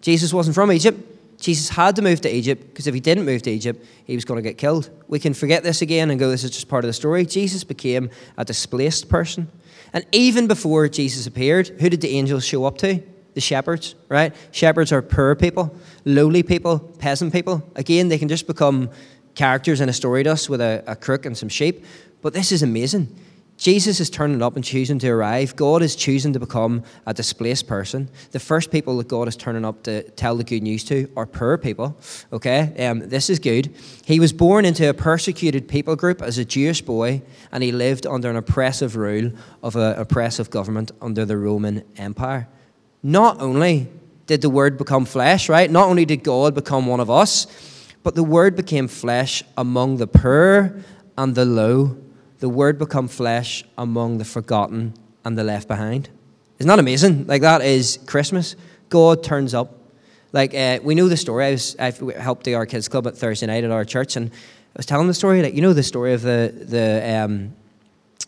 Jesus 0.00 0.32
wasn't 0.32 0.54
from 0.54 0.72
Egypt. 0.72 1.13
Jesus 1.38 1.68
had 1.68 1.96
to 1.96 2.02
move 2.02 2.20
to 2.22 2.34
Egypt 2.34 2.66
because 2.68 2.86
if 2.86 2.94
he 2.94 3.00
didn't 3.00 3.24
move 3.24 3.42
to 3.42 3.50
Egypt, 3.50 3.84
he 4.04 4.14
was 4.14 4.24
going 4.24 4.42
to 4.42 4.48
get 4.48 4.58
killed. 4.58 4.90
We 5.08 5.18
can 5.18 5.34
forget 5.34 5.62
this 5.62 5.82
again 5.82 6.10
and 6.10 6.18
go, 6.18 6.30
this 6.30 6.44
is 6.44 6.50
just 6.50 6.68
part 6.68 6.84
of 6.84 6.88
the 6.88 6.92
story. 6.92 7.26
Jesus 7.26 7.64
became 7.64 8.10
a 8.36 8.44
displaced 8.44 9.08
person. 9.08 9.50
And 9.92 10.04
even 10.12 10.46
before 10.46 10.88
Jesus 10.88 11.26
appeared, 11.26 11.68
who 11.80 11.88
did 11.88 12.00
the 12.00 12.16
angels 12.16 12.44
show 12.44 12.64
up 12.64 12.78
to? 12.78 13.02
The 13.34 13.40
shepherds, 13.40 13.94
right? 14.08 14.34
Shepherds 14.52 14.92
are 14.92 15.02
poor 15.02 15.34
people, 15.34 15.76
lowly 16.04 16.42
people, 16.42 16.78
peasant 16.78 17.32
people. 17.32 17.68
Again, 17.74 18.08
they 18.08 18.18
can 18.18 18.28
just 18.28 18.46
become 18.46 18.90
characters 19.34 19.80
in 19.80 19.88
a 19.88 19.92
story 19.92 20.22
to 20.24 20.32
us 20.32 20.48
with 20.48 20.60
a, 20.60 20.84
a 20.86 20.96
crook 20.96 21.26
and 21.26 21.36
some 21.36 21.48
sheep. 21.48 21.84
But 22.22 22.32
this 22.32 22.52
is 22.52 22.62
amazing. 22.62 23.14
Jesus 23.56 24.00
is 24.00 24.10
turning 24.10 24.42
up 24.42 24.56
and 24.56 24.64
choosing 24.64 24.98
to 24.98 25.08
arrive. 25.08 25.54
God 25.54 25.80
is 25.80 25.94
choosing 25.94 26.32
to 26.32 26.40
become 26.40 26.82
a 27.06 27.14
displaced 27.14 27.68
person. 27.68 28.10
The 28.32 28.40
first 28.40 28.70
people 28.70 28.98
that 28.98 29.08
God 29.08 29.28
is 29.28 29.36
turning 29.36 29.64
up 29.64 29.84
to 29.84 30.02
tell 30.10 30.36
the 30.36 30.44
good 30.44 30.62
news 30.62 30.82
to 30.84 31.08
are 31.16 31.24
poor 31.24 31.56
people. 31.56 31.96
Okay, 32.32 32.74
um, 32.84 33.08
this 33.08 33.30
is 33.30 33.38
good. 33.38 33.72
He 34.04 34.18
was 34.18 34.32
born 34.32 34.64
into 34.64 34.88
a 34.88 34.94
persecuted 34.94 35.68
people 35.68 35.94
group 35.94 36.20
as 36.20 36.36
a 36.36 36.44
Jewish 36.44 36.82
boy, 36.82 37.22
and 37.52 37.62
he 37.62 37.70
lived 37.70 38.06
under 38.06 38.28
an 38.28 38.36
oppressive 38.36 38.96
rule 38.96 39.30
of 39.62 39.76
an 39.76 39.98
oppressive 39.98 40.50
government 40.50 40.90
under 41.00 41.24
the 41.24 41.36
Roman 41.36 41.84
Empire. 41.96 42.48
Not 43.02 43.40
only 43.40 43.88
did 44.26 44.42
the 44.42 44.50
Word 44.50 44.78
become 44.78 45.04
flesh, 45.04 45.48
right? 45.48 45.70
Not 45.70 45.88
only 45.88 46.04
did 46.04 46.24
God 46.24 46.54
become 46.54 46.86
one 46.86 47.00
of 47.00 47.10
us, 47.10 47.46
But 48.04 48.14
the 48.14 48.22
Word 48.22 48.54
became 48.54 48.86
flesh 48.86 49.42
among 49.56 49.96
the 49.96 50.06
poor 50.06 50.76
and 51.16 51.34
the 51.34 51.46
low. 51.46 51.96
The 52.44 52.50
Word 52.50 52.78
become 52.78 53.08
flesh 53.08 53.64
among 53.78 54.18
the 54.18 54.24
forgotten 54.26 54.92
and 55.24 55.38
the 55.38 55.42
left 55.42 55.66
behind. 55.66 56.10
Isn't 56.58 56.68
that 56.68 56.78
amazing? 56.78 57.26
Like, 57.26 57.40
that 57.40 57.62
is 57.62 57.98
Christmas. 58.04 58.54
God 58.90 59.24
turns 59.24 59.54
up. 59.54 59.78
Like, 60.34 60.54
uh, 60.54 60.78
we 60.82 60.94
know 60.94 61.08
the 61.08 61.16
story. 61.16 61.46
I, 61.46 61.50
was, 61.52 61.74
I 61.78 61.90
helped 62.20 62.44
the 62.44 62.56
Our 62.56 62.66
Kids 62.66 62.86
Club 62.86 63.06
at 63.06 63.16
Thursday 63.16 63.46
night 63.46 63.64
at 63.64 63.70
our 63.70 63.86
church, 63.86 64.16
and 64.16 64.30
I 64.30 64.76
was 64.76 64.84
telling 64.84 65.06
the 65.06 65.14
story. 65.14 65.40
Like, 65.42 65.54
you 65.54 65.62
know 65.62 65.72
the 65.72 65.82
story 65.82 66.12
of 66.12 66.20
the, 66.20 66.52
the, 66.54 67.16
um, 67.18 67.54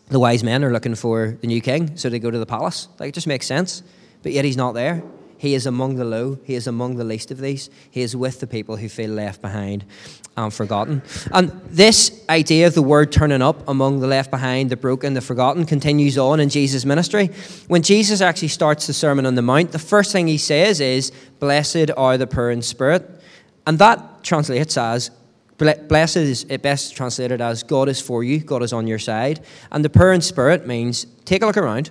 the 0.07 0.19
wise 0.19 0.43
men 0.43 0.63
are 0.63 0.71
looking 0.73 0.95
for 0.95 1.37
the 1.39 1.45
new 1.45 1.61
king, 1.61 1.95
so 1.95 2.09
they 2.09 2.17
go 2.17 2.31
to 2.31 2.39
the 2.39 2.47
palace. 2.47 2.87
Like, 2.97 3.09
it 3.09 3.13
just 3.13 3.27
makes 3.27 3.45
sense. 3.45 3.83
But 4.23 4.31
yet 4.31 4.45
he's 4.45 4.57
not 4.57 4.71
there. 4.71 5.03
He 5.37 5.53
is 5.53 5.65
among 5.65 5.95
the 5.95 6.05
low. 6.05 6.39
He 6.43 6.55
is 6.55 6.67
among 6.67 6.95
the 6.95 7.03
least 7.03 7.31
of 7.31 7.37
these. 7.37 7.69
He 7.91 8.01
is 8.01 8.15
with 8.15 8.39
the 8.39 8.47
people 8.47 8.77
who 8.77 8.89
feel 8.89 9.11
left 9.11 9.41
behind 9.41 9.85
and 10.35 10.53
forgotten. 10.53 11.01
And 11.31 11.49
this 11.65 12.23
idea 12.29 12.67
of 12.67 12.73
the 12.73 12.81
word 12.81 13.11
turning 13.11 13.41
up 13.41 13.67
among 13.67 13.99
the 13.99 14.07
left 14.07 14.31
behind, 14.31 14.69
the 14.69 14.77
broken, 14.77 15.13
the 15.13 15.21
forgotten 15.21 15.65
continues 15.65 16.17
on 16.17 16.39
in 16.39 16.49
Jesus' 16.49 16.85
ministry. 16.85 17.29
When 17.67 17.81
Jesus 17.81 18.21
actually 18.21 18.49
starts 18.49 18.87
the 18.87 18.93
Sermon 18.93 19.25
on 19.25 19.35
the 19.35 19.41
Mount, 19.41 19.71
the 19.71 19.79
first 19.79 20.11
thing 20.11 20.27
he 20.27 20.37
says 20.37 20.79
is, 20.79 21.11
Blessed 21.39 21.91
are 21.95 22.17
the 22.17 22.27
poor 22.27 22.49
in 22.49 22.61
spirit. 22.61 23.09
And 23.65 23.79
that 23.79 24.23
translates 24.23 24.77
as, 24.77 25.11
Blessed 25.57 26.17
is 26.17 26.45
it 26.49 26.61
best 26.61 26.95
translated 26.95 27.41
as 27.41 27.63
God 27.63 27.89
is 27.89 27.99
for 27.99 28.23
you, 28.23 28.39
God 28.39 28.61
is 28.61 28.73
on 28.73 28.85
your 28.85 28.99
side. 28.99 29.43
And 29.71 29.83
the 29.83 29.89
poor 29.89 30.13
in 30.13 30.21
spirit 30.21 30.67
means 30.67 31.05
take 31.25 31.41
a 31.41 31.47
look 31.47 31.57
around. 31.57 31.89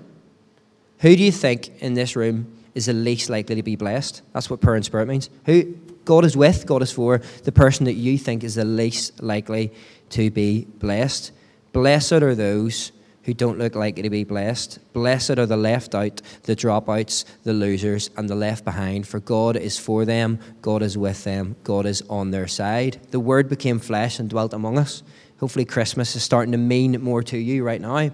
Who 1.00 1.15
do 1.15 1.23
you 1.23 1.33
think 1.33 1.83
in 1.83 1.95
this 1.95 2.15
room 2.15 2.56
is 2.76 2.87
the 2.87 2.92
least 2.92 3.30
likely 3.30 3.56
to 3.56 3.62
be 3.62 3.75
blessed. 3.75 4.23
That's 4.33 4.50
what 4.50 4.61
poor 4.61 4.76
in 4.76 4.83
spirit 4.83 5.09
means. 5.09 5.30
Who 5.47 5.64
God 6.04 6.25
is 6.25 6.37
with, 6.37 6.66
God 6.66 6.83
is 6.83 6.92
for 6.92 7.18
the 7.45 7.50
person 7.50 7.87
that 7.87 7.95
you 7.95 8.18
think 8.18 8.45
is 8.45 8.54
the 8.56 8.64
least 8.64 9.23
likely 9.23 9.73
to 10.11 10.30
be 10.30 10.66
blessed. 10.78 11.33
Blessed 11.73 12.12
are 12.12 12.35
those 12.35 12.92
who 13.25 13.35
don't 13.35 13.59
look 13.59 13.75
likely 13.75 14.02
to 14.02 14.11
be 14.11 14.23
blessed. 14.23 14.78
Blessed 14.92 15.30
are 15.30 15.47
the 15.47 15.56
left 15.56 15.95
out, 15.95 16.21
the 16.45 16.54
dropouts, 16.54 17.25
the 17.42 17.52
losers, 17.52 18.11
and 18.16 18.28
the 18.28 18.37
left 18.37 18.64
behind, 18.64 19.09
for 19.09 19.18
God 19.18 19.56
is 19.56 19.78
for 19.78 20.04
them, 20.04 20.38
God 20.62 20.83
is 20.83 20.97
with 20.97 21.25
them, 21.25 21.56
God 21.64 21.87
is 21.87 22.02
on 22.09 22.30
their 22.30 22.47
side. 22.47 23.00
The 23.11 23.18
Word 23.18 23.49
became 23.49 23.80
flesh 23.80 24.21
and 24.21 24.30
dwelt 24.30 24.52
among 24.52 24.78
us. 24.78 25.02
Hopefully, 25.40 25.64
Christmas 25.64 26.14
is 26.14 26.23
starting 26.23 26.52
to 26.52 26.59
mean 26.59 27.02
more 27.02 27.23
to 27.25 27.37
you 27.37 27.64
right 27.64 27.80
now. 27.80 28.11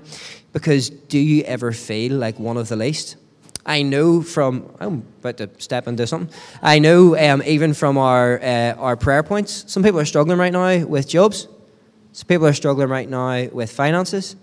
Because 0.52 0.88
do 0.88 1.18
you 1.18 1.42
ever 1.42 1.72
feel 1.72 2.16
like 2.16 2.38
one 2.38 2.56
of 2.56 2.68
the 2.68 2.76
least? 2.76 3.16
I 3.64 3.82
know 3.82 4.22
from 4.22 4.74
I'm 4.80 5.06
about 5.20 5.36
to 5.38 5.50
step 5.58 5.86
into 5.86 6.06
something. 6.06 6.34
I 6.62 6.78
know 6.78 7.16
um, 7.16 7.42
even 7.44 7.74
from 7.74 7.96
our 7.96 8.40
uh, 8.42 8.74
our 8.74 8.96
prayer 8.96 9.22
points, 9.22 9.64
some 9.72 9.82
people 9.82 10.00
are 10.00 10.04
struggling 10.04 10.38
right 10.38 10.52
now 10.52 10.84
with 10.86 11.08
jobs. 11.08 11.46
Some 12.12 12.26
people 12.26 12.46
are 12.46 12.52
struggling 12.52 12.88
right 12.88 13.08
now 13.08 13.48
with 13.52 13.70
finances. 13.70 14.36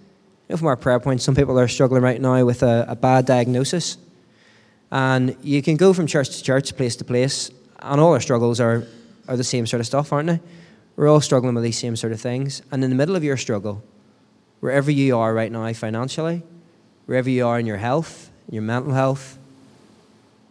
You 0.47 0.53
know, 0.53 0.57
from 0.57 0.67
our 0.67 0.77
prayer 0.77 0.99
points, 0.99 1.23
some 1.23 1.35
people 1.35 1.59
are 1.59 1.67
struggling 1.67 2.01
right 2.01 2.19
now 2.19 2.43
with 2.45 2.63
a, 2.63 2.85
a 2.87 2.95
bad 2.95 3.25
diagnosis. 3.25 3.97
And 4.91 5.35
you 5.43 5.61
can 5.61 5.75
go 5.77 5.93
from 5.93 6.07
church 6.07 6.29
to 6.37 6.43
church, 6.43 6.75
place 6.75 6.95
to 6.95 7.05
place, 7.05 7.51
and 7.79 8.01
all 8.01 8.13
our 8.13 8.19
struggles 8.19 8.59
are, 8.59 8.87
are 9.27 9.37
the 9.37 9.43
same 9.43 9.67
sort 9.67 9.81
of 9.81 9.85
stuff, 9.85 10.11
aren't 10.11 10.27
they? 10.27 10.39
We're 10.95 11.07
all 11.07 11.21
struggling 11.21 11.53
with 11.53 11.63
these 11.63 11.77
same 11.77 11.95
sort 11.95 12.11
of 12.11 12.19
things. 12.19 12.61
And 12.71 12.83
in 12.83 12.89
the 12.89 12.95
middle 12.95 13.15
of 13.15 13.23
your 13.23 13.37
struggle, 13.37 13.83
wherever 14.59 14.89
you 14.89 15.17
are 15.17 15.33
right 15.33 15.51
now 15.51 15.71
financially, 15.73 16.41
wherever 17.05 17.29
you 17.29 17.45
are 17.45 17.59
in 17.59 17.65
your 17.65 17.77
health, 17.77 18.28
your 18.49 18.61
mental 18.61 18.93
health, 18.93 19.37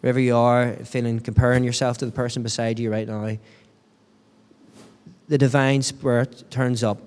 wherever 0.00 0.20
you 0.20 0.36
are, 0.36 0.72
feeling 0.84 1.20
comparing 1.20 1.64
yourself 1.64 1.98
to 1.98 2.06
the 2.06 2.12
person 2.12 2.42
beside 2.42 2.78
you 2.78 2.90
right 2.90 3.06
now, 3.06 3.36
the 5.28 5.38
divine 5.38 5.82
spirit 5.82 6.50
turns 6.50 6.82
up 6.82 6.98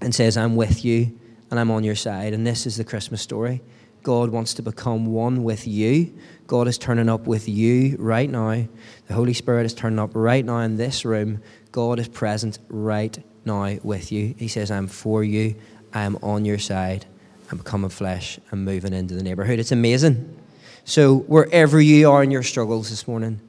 and 0.00 0.14
says, 0.14 0.36
I'm 0.36 0.56
with 0.56 0.84
you 0.84 1.18
and 1.50 1.60
I'm 1.60 1.70
on 1.70 1.84
your 1.84 1.94
side. 1.94 2.32
And 2.32 2.46
this 2.46 2.66
is 2.66 2.76
the 2.76 2.84
Christmas 2.84 3.20
story. 3.22 3.60
God 4.02 4.30
wants 4.30 4.54
to 4.54 4.62
become 4.62 5.06
one 5.06 5.44
with 5.44 5.66
you. 5.66 6.14
God 6.46 6.66
is 6.66 6.78
turning 6.78 7.08
up 7.08 7.26
with 7.26 7.48
you 7.48 7.96
right 7.98 8.28
now. 8.28 8.66
The 9.06 9.14
Holy 9.14 9.34
Spirit 9.34 9.66
is 9.66 9.74
turning 9.74 9.98
up 9.98 10.10
right 10.14 10.44
now 10.44 10.60
in 10.60 10.76
this 10.76 11.04
room. 11.04 11.42
God 11.70 11.98
is 11.98 12.08
present 12.08 12.58
right 12.68 13.22
now 13.44 13.76
with 13.82 14.10
you. 14.10 14.34
He 14.38 14.48
says, 14.48 14.70
I'm 14.70 14.86
for 14.86 15.22
you. 15.22 15.54
I 15.92 16.02
am 16.02 16.16
on 16.22 16.44
your 16.44 16.58
side 16.58 17.04
and 17.50 17.58
becoming 17.58 17.90
flesh 17.90 18.38
and 18.50 18.64
moving 18.64 18.92
into 18.92 19.14
the 19.14 19.22
neighborhood. 19.22 19.58
It's 19.58 19.72
amazing. 19.72 20.36
So, 20.84 21.18
wherever 21.18 21.80
you 21.80 22.10
are 22.10 22.22
in 22.22 22.30
your 22.30 22.42
struggles 22.42 22.90
this 22.90 23.06
morning, 23.06 23.40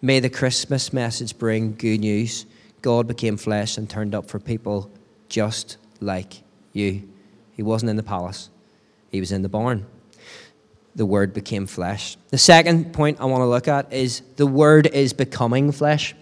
may 0.00 0.20
the 0.20 0.30
Christmas 0.30 0.92
message 0.92 1.36
bring 1.36 1.74
good 1.74 2.00
news. 2.00 2.46
God 2.82 3.06
became 3.06 3.36
flesh 3.36 3.76
and 3.76 3.90
turned 3.90 4.14
up 4.14 4.26
for 4.30 4.38
people 4.38 4.90
just 5.28 5.76
like 6.00 6.42
you. 6.72 7.08
He 7.52 7.62
wasn't 7.62 7.90
in 7.90 7.96
the 7.96 8.02
palace, 8.02 8.50
he 9.10 9.20
was 9.20 9.32
in 9.32 9.42
the 9.42 9.48
barn. 9.48 9.86
The 10.94 11.06
Word 11.06 11.32
became 11.32 11.66
flesh. 11.66 12.16
The 12.30 12.38
second 12.38 12.92
point 12.92 13.20
I 13.20 13.26
want 13.26 13.42
to 13.42 13.46
look 13.46 13.68
at 13.68 13.92
is 13.92 14.22
the 14.36 14.46
Word 14.46 14.86
is 14.88 15.12
becoming 15.12 15.70
flesh. 15.70 16.14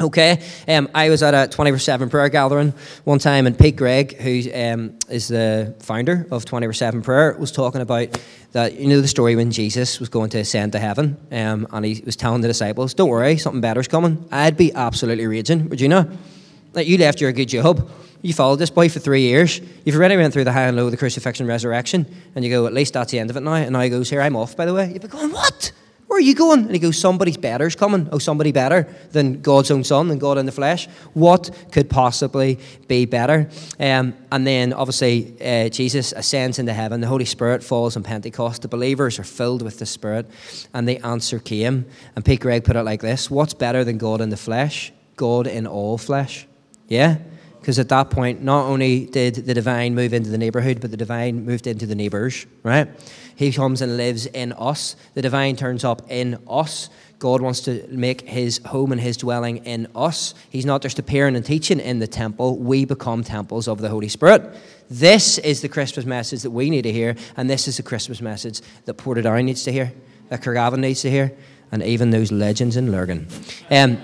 Okay, 0.00 0.40
um, 0.68 0.88
I 0.94 1.10
was 1.10 1.24
at 1.24 1.34
a 1.34 1.50
24 1.52 1.80
7 1.80 2.08
prayer 2.08 2.28
gathering 2.28 2.72
one 3.02 3.18
time, 3.18 3.48
and 3.48 3.58
Pete 3.58 3.74
Greig, 3.74 4.16
who 4.16 4.42
um, 4.54 4.96
is 5.08 5.26
the 5.26 5.74
founder 5.80 6.24
of 6.30 6.44
24 6.44 6.72
7 6.72 7.02
prayer, 7.02 7.36
was 7.36 7.50
talking 7.50 7.80
about 7.80 8.20
that. 8.52 8.74
You 8.74 8.86
know 8.86 9.00
the 9.00 9.08
story 9.08 9.34
when 9.34 9.50
Jesus 9.50 9.98
was 9.98 10.08
going 10.08 10.30
to 10.30 10.38
ascend 10.38 10.70
to 10.72 10.78
heaven, 10.78 11.16
um, 11.32 11.66
and 11.72 11.84
he 11.84 12.00
was 12.06 12.14
telling 12.14 12.42
the 12.42 12.48
disciples, 12.48 12.94
Don't 12.94 13.08
worry, 13.08 13.38
something 13.38 13.60
better's 13.60 13.88
coming. 13.88 14.24
I'd 14.30 14.56
be 14.56 14.72
absolutely 14.72 15.26
raging, 15.26 15.68
would 15.68 15.80
you? 15.80 15.88
Like, 15.88 16.86
you 16.86 16.96
left 16.98 17.20
your 17.20 17.32
good 17.32 17.48
job. 17.48 17.90
You 18.22 18.32
followed 18.34 18.60
this 18.60 18.70
boy 18.70 18.88
for 18.88 19.00
three 19.00 19.22
years. 19.22 19.60
You've 19.84 19.96
already 19.96 20.16
went 20.16 20.32
through 20.32 20.44
the 20.44 20.52
high 20.52 20.68
and 20.68 20.76
low 20.76 20.84
of 20.84 20.92
the 20.92 20.96
crucifixion 20.96 21.48
resurrection, 21.48 22.06
and 22.36 22.44
you 22.44 22.52
go, 22.52 22.66
At 22.66 22.72
least 22.72 22.94
that's 22.94 23.10
the 23.10 23.18
end 23.18 23.30
of 23.30 23.36
it 23.36 23.40
now. 23.40 23.54
And 23.54 23.72
now 23.72 23.80
he 23.80 23.90
goes, 23.90 24.10
Here, 24.10 24.20
I'm 24.20 24.36
off, 24.36 24.56
by 24.56 24.64
the 24.64 24.74
way. 24.74 24.92
You'd 24.92 25.02
be 25.02 25.08
going, 25.08 25.32
What? 25.32 25.72
Where 26.08 26.16
are 26.16 26.22
you 26.22 26.34
going? 26.34 26.60
And 26.60 26.72
he 26.72 26.78
goes, 26.78 26.96
Somebody's 26.98 27.36
better's 27.36 27.76
coming. 27.76 28.08
Oh, 28.10 28.18
somebody 28.18 28.50
better 28.50 28.88
than 29.12 29.42
God's 29.42 29.70
own 29.70 29.84
Son, 29.84 30.08
than 30.08 30.18
God 30.18 30.38
in 30.38 30.46
the 30.46 30.52
flesh. 30.52 30.88
What 31.12 31.50
could 31.70 31.90
possibly 31.90 32.58
be 32.88 33.04
better? 33.04 33.50
Um, 33.78 34.14
and 34.32 34.46
then, 34.46 34.72
obviously, 34.72 35.36
uh, 35.38 35.68
Jesus 35.68 36.12
ascends 36.12 36.58
into 36.58 36.72
heaven. 36.72 37.02
The 37.02 37.08
Holy 37.08 37.26
Spirit 37.26 37.62
falls 37.62 37.94
on 37.94 38.04
Pentecost. 38.04 38.62
The 38.62 38.68
believers 38.68 39.18
are 39.18 39.24
filled 39.24 39.60
with 39.60 39.78
the 39.78 39.86
Spirit. 39.86 40.26
And 40.72 40.88
the 40.88 40.96
answer 41.04 41.38
came. 41.38 41.84
And 42.16 42.24
Pete 42.24 42.40
Greig 42.40 42.64
put 42.64 42.76
it 42.76 42.84
like 42.84 43.02
this 43.02 43.30
What's 43.30 43.52
better 43.52 43.84
than 43.84 43.98
God 43.98 44.22
in 44.22 44.30
the 44.30 44.38
flesh? 44.38 44.92
God 45.16 45.46
in 45.46 45.66
all 45.66 45.98
flesh. 45.98 46.46
Yeah? 46.88 47.18
Because 47.60 47.78
at 47.78 47.88
that 47.88 48.10
point, 48.10 48.42
not 48.42 48.66
only 48.66 49.06
did 49.06 49.34
the 49.34 49.54
divine 49.54 49.94
move 49.94 50.12
into 50.12 50.30
the 50.30 50.38
neighborhood, 50.38 50.80
but 50.80 50.90
the 50.90 50.96
divine 50.96 51.44
moved 51.44 51.66
into 51.66 51.86
the 51.86 51.94
neighbors, 51.94 52.46
right? 52.62 52.88
He 53.36 53.52
comes 53.52 53.82
and 53.82 53.96
lives 53.96 54.26
in 54.26 54.52
us. 54.52 54.96
The 55.14 55.22
divine 55.22 55.56
turns 55.56 55.84
up 55.84 56.02
in 56.10 56.38
us. 56.48 56.88
God 57.18 57.40
wants 57.40 57.60
to 57.62 57.86
make 57.90 58.28
his 58.28 58.58
home 58.66 58.92
and 58.92 59.00
his 59.00 59.16
dwelling 59.16 59.58
in 59.58 59.88
us. 59.94 60.34
He's 60.50 60.64
not 60.64 60.82
just 60.82 60.98
appearing 60.98 61.34
and 61.34 61.44
teaching 61.44 61.80
in 61.80 61.98
the 61.98 62.06
temple, 62.06 62.58
we 62.58 62.84
become 62.84 63.24
temples 63.24 63.66
of 63.66 63.78
the 63.78 63.88
Holy 63.88 64.08
Spirit. 64.08 64.56
This 64.88 65.38
is 65.38 65.60
the 65.60 65.68
Christmas 65.68 66.06
message 66.06 66.42
that 66.42 66.50
we 66.50 66.70
need 66.70 66.82
to 66.82 66.92
hear, 66.92 67.16
and 67.36 67.50
this 67.50 67.68
is 67.68 67.76
the 67.76 67.82
Christmas 67.82 68.20
message 68.20 68.60
that 68.84 68.96
Portadown 68.96 69.44
needs 69.44 69.64
to 69.64 69.72
hear, 69.72 69.92
that 70.28 70.42
Craigavon 70.42 70.78
needs 70.78 71.02
to 71.02 71.10
hear, 71.10 71.36
and 71.72 71.82
even 71.82 72.10
those 72.10 72.32
legends 72.32 72.76
in 72.76 72.90
Lurgan. 72.92 73.26
Um, 73.70 73.98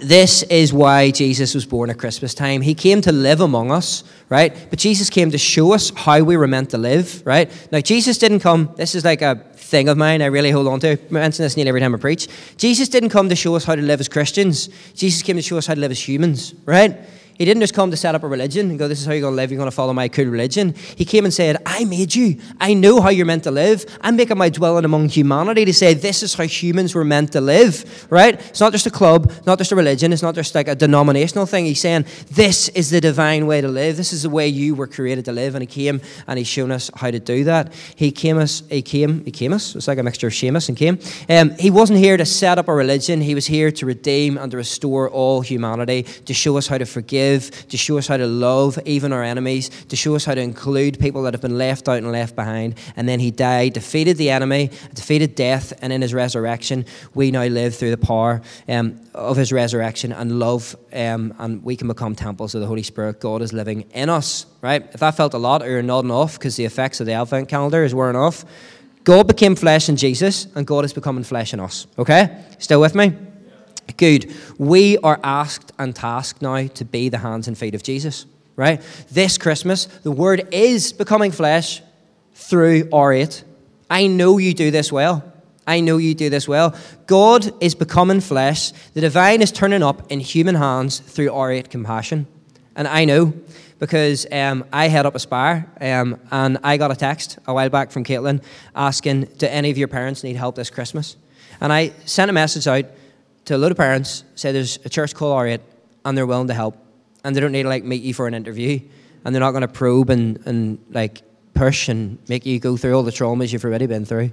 this 0.00 0.42
is 0.44 0.72
why 0.72 1.10
Jesus 1.10 1.54
was 1.54 1.66
born 1.66 1.90
at 1.90 1.98
Christmas 1.98 2.34
time. 2.34 2.62
He 2.62 2.74
came 2.74 3.00
to 3.02 3.12
live 3.12 3.40
among 3.40 3.70
us, 3.70 4.04
right? 4.28 4.54
But 4.70 4.78
Jesus 4.78 5.10
came 5.10 5.30
to 5.30 5.38
show 5.38 5.72
us 5.72 5.90
how 5.94 6.22
we 6.22 6.36
were 6.36 6.46
meant 6.46 6.70
to 6.70 6.78
live, 6.78 7.22
right? 7.26 7.50
Now, 7.72 7.80
Jesus 7.80 8.18
didn't 8.18 8.40
come, 8.40 8.72
this 8.76 8.94
is 8.94 9.04
like 9.04 9.22
a 9.22 9.36
thing 9.54 9.88
of 9.88 9.96
mine 9.96 10.22
I 10.22 10.26
really 10.26 10.50
hold 10.50 10.66
on 10.68 10.80
to. 10.80 10.92
I 10.92 10.98
mention 11.10 11.42
this 11.42 11.56
nearly 11.56 11.68
every 11.68 11.80
time 11.80 11.94
I 11.94 11.98
preach. 11.98 12.28
Jesus 12.56 12.88
didn't 12.88 13.10
come 13.10 13.28
to 13.28 13.36
show 13.36 13.56
us 13.56 13.64
how 13.64 13.74
to 13.74 13.82
live 13.82 14.00
as 14.00 14.08
Christians, 14.08 14.68
Jesus 14.94 15.22
came 15.22 15.36
to 15.36 15.42
show 15.42 15.58
us 15.58 15.66
how 15.66 15.74
to 15.74 15.80
live 15.80 15.90
as 15.90 16.08
humans, 16.08 16.54
right? 16.64 16.98
He 17.36 17.44
didn't 17.44 17.62
just 17.62 17.74
come 17.74 17.90
to 17.90 17.96
set 17.96 18.14
up 18.14 18.22
a 18.22 18.28
religion 18.28 18.70
and 18.70 18.78
go, 18.78 18.86
This 18.86 19.00
is 19.00 19.06
how 19.06 19.12
you're 19.12 19.22
going 19.22 19.32
to 19.32 19.36
live. 19.36 19.50
You're 19.50 19.58
going 19.58 19.70
to 19.70 19.74
follow 19.74 19.92
my 19.92 20.06
cool 20.06 20.26
religion. 20.26 20.72
He 20.96 21.04
came 21.04 21.24
and 21.24 21.34
said, 21.34 21.56
I 21.66 21.84
made 21.84 22.14
you. 22.14 22.40
I 22.60 22.74
know 22.74 23.00
how 23.00 23.08
you're 23.08 23.26
meant 23.26 23.42
to 23.44 23.50
live. 23.50 23.84
I'm 24.00 24.14
making 24.14 24.38
my 24.38 24.48
dwelling 24.48 24.84
among 24.84 25.08
humanity 25.08 25.64
to 25.64 25.74
say, 25.74 25.94
This 25.94 26.22
is 26.22 26.34
how 26.34 26.44
humans 26.44 26.94
were 26.94 27.04
meant 27.04 27.32
to 27.32 27.40
live, 27.40 28.06
right? 28.08 28.34
It's 28.34 28.60
not 28.60 28.70
just 28.70 28.86
a 28.86 28.90
club, 28.90 29.32
not 29.46 29.58
just 29.58 29.72
a 29.72 29.76
religion. 29.76 30.12
It's 30.12 30.22
not 30.22 30.36
just 30.36 30.54
like 30.54 30.68
a 30.68 30.76
denominational 30.76 31.46
thing. 31.46 31.64
He's 31.64 31.80
saying, 31.80 32.06
This 32.30 32.68
is 32.68 32.90
the 32.90 33.00
divine 33.00 33.48
way 33.48 33.60
to 33.60 33.68
live. 33.68 33.96
This 33.96 34.12
is 34.12 34.22
the 34.22 34.30
way 34.30 34.46
you 34.46 34.76
were 34.76 34.86
created 34.86 35.24
to 35.24 35.32
live. 35.32 35.56
And 35.56 35.62
he 35.62 35.66
came 35.66 36.00
and 36.28 36.38
he's 36.38 36.48
shown 36.48 36.70
us 36.70 36.88
how 36.94 37.10
to 37.10 37.18
do 37.18 37.42
that. 37.44 37.72
He 37.96 38.12
came 38.12 38.38
us, 38.38 38.62
he 38.70 38.82
came, 38.82 39.24
he 39.24 39.32
came 39.32 39.52
us. 39.52 39.74
It's 39.74 39.88
like 39.88 39.98
a 39.98 40.04
mixture 40.04 40.28
of 40.28 40.34
Seamus 40.34 40.68
and 40.68 40.78
came. 40.78 41.00
Um, 41.28 41.50
he 41.58 41.70
wasn't 41.70 41.98
here 41.98 42.16
to 42.16 42.24
set 42.24 42.58
up 42.58 42.68
a 42.68 42.74
religion. 42.74 43.20
He 43.20 43.34
was 43.34 43.46
here 43.46 43.72
to 43.72 43.86
redeem 43.86 44.38
and 44.38 44.52
to 44.52 44.56
restore 44.56 45.10
all 45.10 45.40
humanity, 45.40 46.04
to 46.04 46.32
show 46.32 46.56
us 46.56 46.68
how 46.68 46.78
to 46.78 46.86
forgive 46.86 47.23
forgive, 47.24 47.68
to 47.68 47.76
show 47.76 47.98
us 47.98 48.06
how 48.06 48.16
to 48.16 48.26
love 48.26 48.78
even 48.84 49.12
our 49.12 49.22
enemies, 49.22 49.70
to 49.88 49.96
show 49.96 50.14
us 50.14 50.24
how 50.24 50.34
to 50.34 50.40
include 50.40 50.98
people 50.98 51.22
that 51.22 51.34
have 51.34 51.40
been 51.40 51.58
left 51.58 51.88
out 51.88 51.98
and 51.98 52.12
left 52.12 52.36
behind. 52.36 52.74
And 52.96 53.08
then 53.08 53.20
he 53.20 53.30
died, 53.30 53.72
defeated 53.72 54.16
the 54.16 54.30
enemy, 54.30 54.70
defeated 54.94 55.34
death, 55.34 55.72
and 55.82 55.92
in 55.92 56.02
his 56.02 56.14
resurrection, 56.14 56.84
we 57.14 57.30
now 57.30 57.44
live 57.44 57.74
through 57.74 57.90
the 57.90 57.96
power 58.06 58.42
um, 58.68 59.00
of 59.14 59.36
his 59.36 59.52
resurrection 59.52 60.12
and 60.12 60.38
love, 60.38 60.76
um, 60.92 61.34
and 61.38 61.62
we 61.62 61.76
can 61.76 61.88
become 61.88 62.14
temples 62.14 62.54
of 62.54 62.60
the 62.60 62.66
Holy 62.66 62.82
Spirit. 62.82 63.20
God 63.20 63.42
is 63.42 63.52
living 63.52 63.82
in 63.92 64.08
us, 64.08 64.46
right? 64.60 64.82
If 64.92 65.00
that 65.00 65.16
felt 65.16 65.34
a 65.34 65.38
lot, 65.38 65.62
or 65.62 65.70
you're 65.70 65.82
nodding 65.82 66.10
off 66.10 66.38
because 66.38 66.56
the 66.56 66.64
effects 66.64 67.00
of 67.00 67.06
the 67.06 67.12
Advent 67.12 67.48
calendar 67.48 67.84
is 67.84 67.94
wearing 67.94 68.16
off, 68.16 68.44
God 69.04 69.26
became 69.28 69.54
flesh 69.54 69.88
in 69.88 69.96
Jesus, 69.96 70.46
and 70.54 70.66
God 70.66 70.84
is 70.84 70.94
becoming 70.94 71.24
flesh 71.24 71.52
in 71.52 71.60
us. 71.60 71.86
Okay? 71.98 72.42
Still 72.58 72.80
with 72.80 72.94
me? 72.94 73.12
Good. 73.96 74.34
We 74.58 74.98
are 74.98 75.20
asked 75.22 75.72
and 75.78 75.94
tasked 75.94 76.42
now 76.42 76.66
to 76.66 76.84
be 76.84 77.08
the 77.08 77.18
hands 77.18 77.48
and 77.48 77.56
feet 77.56 77.74
of 77.74 77.82
Jesus, 77.82 78.26
right? 78.56 78.80
This 79.10 79.38
Christmas, 79.38 79.86
the 79.86 80.10
Word 80.10 80.48
is 80.52 80.92
becoming 80.92 81.30
flesh 81.30 81.82
through 82.34 82.84
R8. 82.84 83.44
I 83.90 84.06
know 84.06 84.38
you 84.38 84.54
do 84.54 84.70
this 84.70 84.90
well. 84.90 85.32
I 85.66 85.80
know 85.80 85.96
you 85.96 86.14
do 86.14 86.28
this 86.28 86.46
well. 86.46 86.74
God 87.06 87.52
is 87.62 87.74
becoming 87.74 88.20
flesh. 88.20 88.72
The 88.92 89.00
divine 89.00 89.40
is 89.40 89.52
turning 89.52 89.82
up 89.82 90.10
in 90.10 90.20
human 90.20 90.56
hands 90.56 90.98
through 90.98 91.28
R8 91.28 91.70
compassion. 91.70 92.26
And 92.76 92.88
I 92.88 93.04
know 93.04 93.32
because 93.78 94.26
um, 94.32 94.64
I 94.72 94.88
head 94.88 95.06
up 95.06 95.14
Aspire 95.14 95.70
um, 95.80 96.18
and 96.30 96.58
I 96.62 96.76
got 96.76 96.90
a 96.90 96.96
text 96.96 97.38
a 97.46 97.54
while 97.54 97.70
back 97.70 97.90
from 97.90 98.04
Caitlin 98.04 98.42
asking, 98.74 99.24
Do 99.38 99.46
any 99.46 99.70
of 99.70 99.78
your 99.78 99.88
parents 99.88 100.24
need 100.24 100.36
help 100.36 100.56
this 100.56 100.70
Christmas? 100.70 101.16
And 101.60 101.72
I 101.72 101.92
sent 102.04 102.30
a 102.30 102.34
message 102.34 102.66
out 102.66 102.84
to 103.46 103.56
a 103.56 103.58
load 103.58 103.70
of 103.70 103.76
parents, 103.76 104.24
say 104.34 104.52
there's 104.52 104.78
a 104.84 104.88
church 104.88 105.14
called 105.14 105.36
R8 105.36 105.60
and 106.04 106.16
they're 106.16 106.26
willing 106.26 106.48
to 106.48 106.54
help. 106.54 106.76
And 107.22 107.34
they 107.34 107.40
don't 107.40 107.52
need 107.52 107.62
to 107.62 107.68
like 107.68 107.84
meet 107.84 108.02
you 108.02 108.14
for 108.14 108.26
an 108.26 108.34
interview. 108.34 108.80
And 109.24 109.34
they're 109.34 109.40
not 109.40 109.52
going 109.52 109.62
to 109.62 109.68
probe 109.68 110.10
and, 110.10 110.38
and 110.46 110.78
like 110.90 111.22
push 111.54 111.88
and 111.88 112.18
make 112.28 112.44
you 112.44 112.58
go 112.58 112.76
through 112.76 112.94
all 112.94 113.02
the 113.02 113.10
traumas 113.10 113.52
you've 113.52 113.64
already 113.64 113.86
been 113.86 114.04
through. 114.04 114.32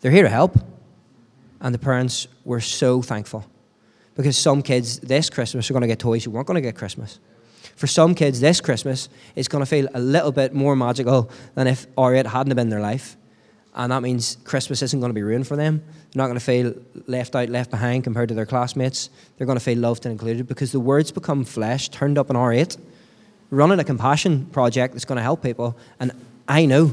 They're 0.00 0.10
here 0.10 0.22
to 0.22 0.28
help. 0.28 0.56
And 1.60 1.74
the 1.74 1.78
parents 1.78 2.26
were 2.44 2.60
so 2.60 3.02
thankful. 3.02 3.44
Because 4.14 4.36
some 4.36 4.62
kids 4.62 4.98
this 5.00 5.30
Christmas 5.30 5.70
are 5.70 5.74
going 5.74 5.82
to 5.82 5.86
get 5.86 5.98
toys 5.98 6.24
who 6.24 6.30
weren't 6.30 6.46
going 6.46 6.56
to 6.56 6.60
get 6.60 6.76
Christmas. 6.76 7.18
For 7.76 7.86
some 7.86 8.14
kids 8.14 8.40
this 8.40 8.60
Christmas, 8.60 9.08
it's 9.34 9.48
going 9.48 9.62
to 9.62 9.66
feel 9.66 9.88
a 9.94 10.00
little 10.00 10.32
bit 10.32 10.52
more 10.52 10.76
magical 10.76 11.30
than 11.54 11.66
if 11.66 11.92
R8 11.96 12.26
hadn't 12.26 12.54
been 12.54 12.68
their 12.68 12.80
life. 12.80 13.16
And 13.74 13.90
that 13.90 14.02
means 14.02 14.36
Christmas 14.44 14.82
isn't 14.82 15.00
going 15.00 15.10
to 15.10 15.14
be 15.14 15.22
ruined 15.22 15.46
for 15.46 15.56
them. 15.56 15.82
They're 16.12 16.22
not 16.22 16.26
going 16.26 16.38
to 16.38 16.44
feel 16.44 16.74
left 17.06 17.34
out, 17.34 17.48
left 17.48 17.70
behind 17.70 18.04
compared 18.04 18.28
to 18.28 18.34
their 18.34 18.44
classmates. 18.44 19.08
They're 19.36 19.46
going 19.46 19.58
to 19.58 19.64
feel 19.64 19.78
loved 19.78 20.04
and 20.04 20.12
included 20.12 20.46
because 20.46 20.72
the 20.72 20.80
words 20.80 21.10
become 21.10 21.44
flesh, 21.44 21.88
turned 21.88 22.18
up 22.18 22.28
in 22.28 22.36
R8, 22.36 22.76
running 23.50 23.78
a 23.78 23.84
compassion 23.84 24.46
project 24.46 24.92
that's 24.92 25.06
going 25.06 25.16
to 25.16 25.22
help 25.22 25.42
people. 25.42 25.76
And 26.00 26.12
I 26.46 26.66
know 26.66 26.92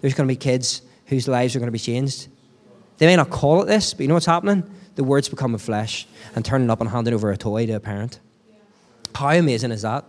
there's 0.00 0.14
going 0.14 0.26
to 0.26 0.32
be 0.32 0.36
kids 0.36 0.82
whose 1.06 1.28
lives 1.28 1.54
are 1.54 1.60
going 1.60 1.68
to 1.68 1.72
be 1.72 1.78
changed. 1.78 2.28
They 2.98 3.06
may 3.06 3.14
not 3.14 3.30
call 3.30 3.62
it 3.62 3.66
this, 3.66 3.94
but 3.94 4.00
you 4.00 4.08
know 4.08 4.14
what's 4.14 4.26
happening? 4.26 4.68
The 4.96 5.04
words 5.04 5.28
becoming 5.28 5.58
flesh 5.58 6.08
and 6.34 6.44
turning 6.44 6.70
up 6.70 6.80
and 6.80 6.90
handing 6.90 7.14
over 7.14 7.30
a 7.30 7.36
toy 7.36 7.66
to 7.66 7.74
a 7.74 7.80
parent. 7.80 8.18
How 9.14 9.30
amazing 9.30 9.70
is 9.70 9.82
that? 9.82 10.04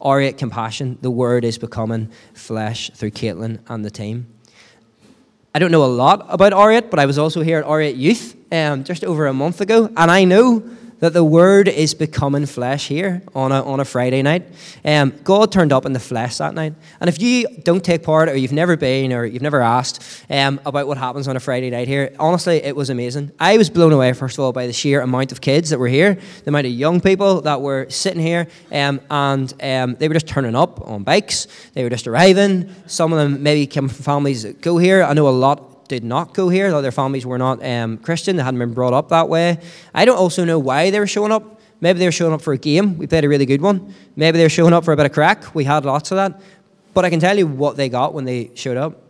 R8 0.00 0.38
compassion, 0.38 0.98
the 1.02 1.10
word 1.10 1.44
is 1.44 1.58
becoming 1.58 2.10
flesh 2.34 2.90
through 2.94 3.10
Caitlin 3.10 3.60
and 3.68 3.84
the 3.84 3.90
team. 3.90 4.26
I 5.52 5.58
don't 5.58 5.72
know 5.72 5.84
a 5.84 5.86
lot 5.86 6.26
about 6.28 6.52
R8, 6.52 6.90
but 6.90 7.00
I 7.00 7.06
was 7.06 7.18
also 7.18 7.42
here 7.42 7.58
at 7.58 7.64
R8 7.64 7.96
Youth 7.96 8.36
um, 8.52 8.84
just 8.84 9.04
over 9.04 9.26
a 9.26 9.32
month 9.32 9.60
ago, 9.60 9.90
and 9.96 10.10
I 10.10 10.24
know 10.24 10.62
that 11.00 11.12
the 11.12 11.24
Word 11.24 11.66
is 11.68 11.94
becoming 11.94 12.46
flesh 12.46 12.88
here 12.88 13.22
on 13.34 13.52
a, 13.52 13.62
on 13.62 13.80
a 13.80 13.84
Friday 13.84 14.22
night. 14.22 14.44
Um, 14.84 15.12
God 15.24 15.50
turned 15.50 15.72
up 15.72 15.86
in 15.86 15.92
the 15.92 16.00
flesh 16.00 16.38
that 16.38 16.54
night. 16.54 16.74
And 17.00 17.08
if 17.08 17.20
you 17.20 17.48
don't 17.64 17.82
take 17.82 18.02
part, 18.02 18.28
or 18.28 18.36
you've 18.36 18.52
never 18.52 18.76
been, 18.76 19.12
or 19.12 19.24
you've 19.24 19.42
never 19.42 19.60
asked 19.60 20.24
um, 20.30 20.60
about 20.64 20.86
what 20.86 20.98
happens 20.98 21.26
on 21.26 21.36
a 21.36 21.40
Friday 21.40 21.70
night 21.70 21.88
here, 21.88 22.14
honestly, 22.18 22.62
it 22.62 22.76
was 22.76 22.90
amazing. 22.90 23.32
I 23.40 23.56
was 23.56 23.70
blown 23.70 23.92
away, 23.92 24.12
first 24.12 24.38
of 24.38 24.44
all, 24.44 24.52
by 24.52 24.66
the 24.66 24.72
sheer 24.72 25.00
amount 25.00 25.32
of 25.32 25.40
kids 25.40 25.70
that 25.70 25.78
were 25.78 25.88
here, 25.88 26.14
the 26.44 26.48
amount 26.50 26.66
of 26.66 26.72
young 26.72 27.00
people 27.00 27.40
that 27.42 27.60
were 27.60 27.86
sitting 27.88 28.20
here, 28.20 28.46
um, 28.70 29.00
and 29.10 29.52
um, 29.62 29.96
they 29.96 30.06
were 30.06 30.14
just 30.14 30.28
turning 30.28 30.54
up 30.54 30.86
on 30.86 31.02
bikes. 31.02 31.46
They 31.72 31.82
were 31.82 31.90
just 31.90 32.06
arriving. 32.06 32.74
Some 32.86 33.12
of 33.12 33.18
them 33.18 33.42
maybe 33.42 33.66
came 33.66 33.88
from 33.88 34.04
families 34.04 34.42
that 34.42 34.60
go 34.60 34.76
here. 34.76 35.02
I 35.02 35.14
know 35.14 35.28
a 35.28 35.30
lot 35.30 35.69
did 35.90 36.04
not 36.04 36.32
go 36.32 36.48
here, 36.48 36.70
that 36.70 36.80
their 36.80 36.92
families 36.92 37.26
were 37.26 37.36
not 37.36 37.62
um, 37.62 37.98
Christian, 37.98 38.36
they 38.36 38.42
hadn't 38.42 38.60
been 38.60 38.72
brought 38.72 38.94
up 38.94 39.10
that 39.10 39.28
way. 39.28 39.58
I 39.92 40.06
don't 40.06 40.16
also 40.16 40.44
know 40.46 40.58
why 40.58 40.90
they 40.90 40.98
were 40.98 41.06
showing 41.06 41.32
up. 41.32 41.60
Maybe 41.82 41.98
they 41.98 42.06
were 42.06 42.12
showing 42.12 42.32
up 42.32 42.40
for 42.40 42.52
a 42.52 42.58
game. 42.58 42.96
We 42.96 43.06
played 43.06 43.24
a 43.24 43.28
really 43.28 43.46
good 43.46 43.60
one. 43.60 43.92
Maybe 44.16 44.38
they 44.38 44.44
were 44.44 44.48
showing 44.48 44.72
up 44.72 44.84
for 44.84 44.92
a 44.92 44.96
bit 44.96 45.06
of 45.06 45.12
crack. 45.12 45.54
We 45.54 45.64
had 45.64 45.84
lots 45.84 46.10
of 46.12 46.16
that. 46.16 46.40
But 46.94 47.04
I 47.04 47.10
can 47.10 47.20
tell 47.20 47.36
you 47.36 47.46
what 47.46 47.76
they 47.76 47.88
got 47.88 48.14
when 48.14 48.24
they 48.24 48.50
showed 48.54 48.76
up. 48.76 49.02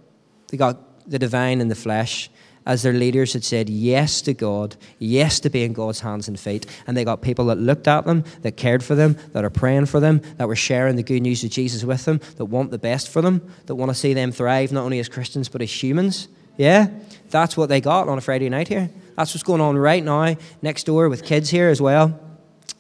They 0.49 0.57
got 0.57 1.09
the 1.09 1.19
divine 1.19 1.61
and 1.61 1.71
the 1.71 1.75
flesh 1.75 2.31
as 2.66 2.83
their 2.83 2.93
leaders 2.93 3.33
had 3.33 3.45
said 3.45 3.69
yes 3.69 4.23
to 4.23 4.35
God, 4.35 4.77
yes 4.99 5.40
to 5.40 5.51
being 5.51 5.73
God's 5.73 6.01
hands 6.01 6.29
and 6.29 6.38
feet. 6.38 6.66
And 6.87 6.97
they 6.97 7.05
got 7.05 7.21
people 7.21 7.47
that 7.47 7.59
looked 7.59 7.88
at 7.88 8.05
them, 8.05 8.25
that 8.43 8.57
cared 8.57 8.85
for 8.85 8.95
them, 8.95 9.16
that 9.33 9.45
are 9.45 9.51
praying 9.51 9.87
for 9.87 9.99
them, 9.99 10.21
that 10.37 10.49
were 10.49 10.57
sharing 10.57 10.97
the 10.97 11.03
good 11.03 11.21
news 11.21 11.43
of 11.43 11.51
Jesus 11.51 11.85
with 11.85 12.05
them, 12.05 12.21
that 12.37 12.45
want 12.45 12.71
the 12.71 12.79
best 12.79 13.09
for 13.09 13.23
them, 13.23 13.43
that 13.66 13.75
want 13.75 13.90
to 13.90 13.95
see 13.95 14.14
them 14.14 14.31
thrive 14.31 14.73
not 14.73 14.85
only 14.85 14.99
as 14.99 15.09
Christians 15.09 15.49
but 15.49 15.62
as 15.62 15.83
humans. 15.83 16.29
Yeah? 16.61 16.88
That's 17.31 17.57
what 17.57 17.70
they 17.70 17.81
got 17.81 18.07
on 18.11 18.18
a 18.18 18.20
Friday 18.20 18.51
night 18.51 18.68
here. 18.68 18.90
That's 19.16 19.33
what's 19.33 19.42
going 19.42 19.62
on 19.62 19.79
right 19.79 20.05
now 20.05 20.37
next 20.61 20.85
door 20.85 21.09
with 21.09 21.25
kids 21.25 21.49
here 21.49 21.70
as 21.70 21.81
well. 21.81 22.20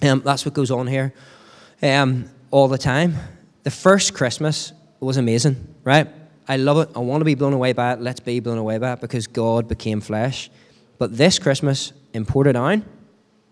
Um, 0.02 0.20
that's 0.22 0.44
what 0.44 0.52
goes 0.52 0.70
on 0.70 0.86
here 0.86 1.14
um, 1.80 2.28
all 2.50 2.68
the 2.68 2.76
time. 2.76 3.16
The 3.62 3.70
first 3.70 4.12
Christmas 4.12 4.74
was 5.00 5.16
amazing, 5.16 5.74
right? 5.82 6.08
I 6.46 6.58
love 6.58 6.76
it. 6.76 6.90
I 6.94 6.98
want 6.98 7.22
to 7.22 7.24
be 7.24 7.34
blown 7.34 7.54
away 7.54 7.72
by 7.72 7.94
it. 7.94 8.02
Let's 8.02 8.20
be 8.20 8.38
blown 8.40 8.58
away 8.58 8.76
by 8.76 8.92
it 8.92 9.00
because 9.00 9.26
God 9.26 9.66
became 9.66 10.02
flesh. 10.02 10.50
But 10.98 11.16
this 11.16 11.38
Christmas 11.38 11.94
in 12.12 12.26
Portadown, 12.26 12.84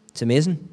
it's 0.09 0.21
amazing 0.21 0.69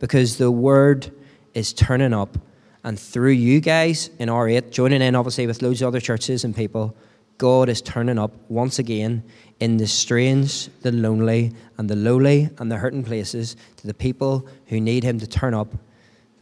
because 0.00 0.38
the 0.38 0.50
Word 0.50 1.12
is 1.54 1.72
turning 1.72 2.12
up. 2.12 2.36
And 2.82 2.98
through 2.98 3.30
you 3.30 3.60
guys 3.60 4.10
in 4.18 4.28
R8, 4.28 4.72
joining 4.72 5.02
in 5.02 5.14
obviously 5.14 5.46
with 5.46 5.62
loads 5.62 5.82
of 5.82 5.86
other 5.86 6.00
churches 6.00 6.42
and 6.42 6.56
people, 6.56 6.96
God 7.38 7.68
is 7.68 7.80
turning 7.80 8.18
up 8.18 8.32
once 8.48 8.80
again 8.80 9.22
in 9.60 9.76
the 9.76 9.86
strange, 9.86 10.68
the 10.82 10.90
lonely, 10.90 11.52
and 11.78 11.88
the 11.88 11.94
lowly, 11.94 12.50
and 12.58 12.70
the 12.70 12.76
hurting 12.76 13.04
places 13.04 13.56
to 13.76 13.86
the 13.86 13.94
people 13.94 14.46
who 14.66 14.80
need 14.80 15.04
Him 15.04 15.20
to 15.20 15.26
turn 15.26 15.54
up. 15.54 15.68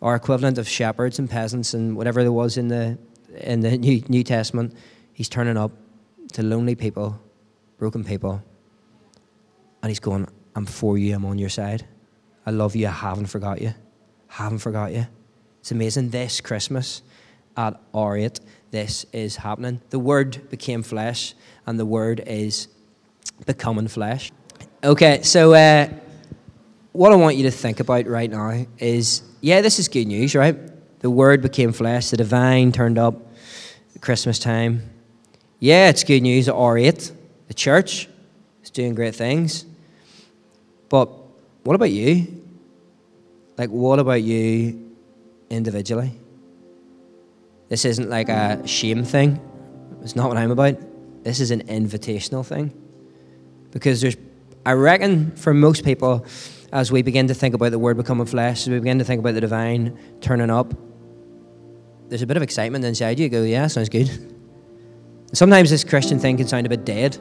Our 0.01 0.15
equivalent 0.15 0.57
of 0.57 0.67
shepherds 0.67 1.19
and 1.19 1.29
peasants 1.29 1.75
and 1.75 1.97
whatever 1.97 2.23
there 2.23 2.33
was 2.33 2.57
in 2.57 2.69
the, 2.69 2.99
in 3.41 3.61
the 3.61 3.77
New, 3.77 4.03
New 4.09 4.25
Testament, 4.25 4.75
He's 5.13 5.29
turning 5.29 5.59
up 5.59 5.71
to 6.33 6.43
lonely 6.43 6.75
people, 6.75 7.21
broken 7.79 8.03
people. 8.03 8.43
And 9.83 9.91
He's 9.91 10.01
going, 10.01 10.27
I'm 10.55 10.67
for 10.67 10.97
you, 10.97 11.15
I'm 11.15 11.27
on 11.27 11.37
your 11.37 11.51
side. 11.51 11.87
I 12.47 12.53
love 12.53 12.75
you, 12.75 12.87
I 12.87 12.91
haven't 12.91 13.27
forgot 13.27 13.61
you. 13.61 13.75
Haven't 14.29 14.59
forgot 14.59 14.93
you. 14.93 15.07
It's 15.61 15.73
amazing. 15.73 16.11
This 16.11 16.41
Christmas 16.41 17.03
at 17.57 17.81
R8, 17.93 18.41
this 18.77 19.07
is 19.11 19.37
happening. 19.37 19.81
The 19.89 19.99
Word 19.99 20.51
became 20.51 20.83
flesh, 20.83 21.35
and 21.67 21.81
the 21.81 21.87
Word 21.87 22.23
is 22.27 22.69
becoming 23.47 23.89
flesh. 23.89 24.31
Okay, 24.85 25.23
so 25.23 25.55
uh, 25.55 25.89
what 26.93 27.11
I 27.11 27.17
want 27.17 27.37
you 27.37 27.45
to 27.45 27.51
think 27.51 27.81
about 27.81 28.07
right 28.07 28.31
now 28.31 28.67
is 28.79 29.23
yeah, 29.41 29.63
this 29.63 29.79
is 29.79 29.89
good 29.89 30.07
news, 30.07 30.35
right? 30.35 30.57
The 31.01 31.09
Word 31.09 31.41
became 31.41 31.73
flesh, 31.73 32.11
the 32.11 32.19
divine 32.19 32.71
turned 32.71 32.99
up 32.99 33.15
Christmas 34.03 34.39
time. 34.39 34.83
Yeah, 35.59 35.89
it's 35.89 36.05
good 36.05 36.21
news 36.21 36.47
at 36.47 36.55
R8. 36.55 37.13
The 37.49 37.55
church 37.55 38.11
is 38.63 38.69
doing 38.69 38.95
great 38.95 39.15
things. 39.15 39.65
But 40.91 41.09
what 41.65 41.77
about 41.77 41.91
you? 41.91 42.45
Like, 43.57 43.71
what 43.71 43.99
about 43.99 44.23
you 44.23 44.93
individually? 45.49 46.21
This 47.69 47.85
isn't 47.85 48.09
like 48.09 48.29
a 48.29 48.67
shame 48.67 49.05
thing. 49.05 49.41
It's 50.03 50.15
not 50.15 50.29
what 50.29 50.37
I'm 50.37 50.51
about. 50.51 50.77
This 51.25 51.41
is 51.41 51.51
an 51.51 51.63
invitational 51.67 52.47
thing. 52.47 52.73
Because 53.73 54.01
there's, 54.01 54.17
I 54.65 54.73
reckon, 54.73 55.35
for 55.37 55.53
most 55.53 55.85
people, 55.85 56.25
as 56.73 56.93
we 56.93 57.03
begin 57.03 57.29
to 57.29 57.35
think 57.35 57.55
about 57.55 57.73
the 57.73 57.79
Word 57.79 57.97
becoming 57.97 58.27
flesh, 58.27 58.63
as 58.63 58.69
we 58.69 58.79
begin 58.79 58.99
to 58.99 59.05
think 59.05 59.19
about 59.19 59.35
the 59.35 59.41
divine 59.41 59.99
turning 60.21 60.51
up, 60.51 60.73
there's 62.09 62.23
a 62.23 62.27
bit 62.27 62.37
of 62.37 62.43
excitement 62.43 62.85
inside 62.85 63.19
you. 63.19 63.25
You 63.25 63.31
go, 63.31 63.43
yeah, 63.43 63.67
sounds 63.67 63.89
good. 63.89 64.09
Sometimes 65.33 65.71
this 65.71 65.83
Christian 65.83 66.21
thing 66.21 66.37
can 66.37 66.47
sound 66.47 66.67
a 66.67 66.69
bit 66.69 66.85
dead, 66.85 67.19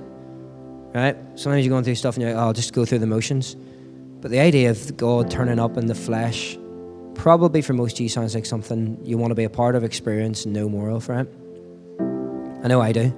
right? 0.94 1.18
Sometimes 1.34 1.66
you're 1.66 1.74
going 1.74 1.84
through 1.84 1.96
stuff 1.96 2.16
and 2.16 2.22
you're 2.22 2.34
like, 2.34 2.40
oh, 2.40 2.48
I'll 2.48 2.54
just 2.54 2.74
go 2.74 2.86
through 2.86 3.00
the 3.00 3.08
motions. 3.08 3.56
But 4.22 4.30
the 4.30 4.40
idea 4.40 4.70
of 4.70 4.96
God 4.96 5.32
turning 5.32 5.60
up 5.60 5.78
in 5.78 5.88
the 5.88 5.96
flesh 5.96 6.58
probably 7.16 7.62
for 7.62 7.74
most 7.74 8.00
you 8.00 8.10
sounds 8.10 8.36
like 8.36 8.46
something 8.46 9.00
you 9.04 9.18
want 9.18 9.32
to 9.32 9.36
be 9.36 9.44
a 9.44 9.50
part 9.50 9.76
of, 9.76 9.84
experience, 9.84 10.46
know 10.46 10.70
more 10.70 10.90
of, 10.90 11.10
right? 11.10 11.28
I 12.64 12.68
know 12.68 12.82
I 12.82 12.92
do. 12.92 13.14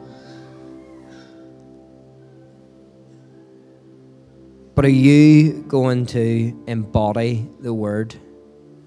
But 4.76 4.86
are 4.86 4.90
you 4.90 5.64
going 5.64 6.06
to 6.08 6.64
embody 6.68 7.50
the 7.60 7.74
word 7.74 8.16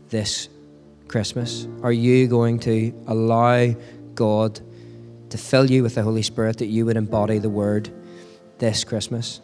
this 0.09 0.49
Christmas? 1.09 1.67
Are 1.83 1.93
you 1.93 2.29
going 2.29 2.61
to 2.61 2.95
allow 3.09 3.75
God 4.15 4.61
to 5.31 5.39
fill 5.39 5.69
you 5.69 5.83
with 5.83 5.97
the 5.97 6.03
Holy 6.03 6.23
Spirit 6.23 6.59
that 6.59 6.67
you 6.67 6.87
would 6.87 6.97
embody 6.97 7.39
the 7.39 7.51
Word 7.51 7.91
this 8.59 8.85
Christmas? 8.85 9.41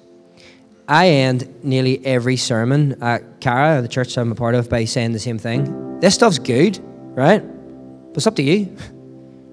I 0.89 1.09
end 1.09 1.65
nearly 1.65 2.05
every 2.07 2.37
sermon 2.37 3.03
at 3.03 3.41
Cara, 3.41 3.83
the 3.83 3.89
church 3.89 4.17
I'm 4.17 4.31
a 4.31 4.35
part 4.35 4.55
of, 4.55 4.71
by 4.71 4.85
saying 4.85 5.13
the 5.13 5.19
same 5.19 5.39
thing. 5.39 5.99
This 6.01 6.15
stuff's 6.15 6.39
good, 6.39 6.79
right? 7.17 7.41
But 7.41 8.17
it's 8.17 8.27
up 8.27 8.37
to 8.37 8.43
you. 8.43 8.77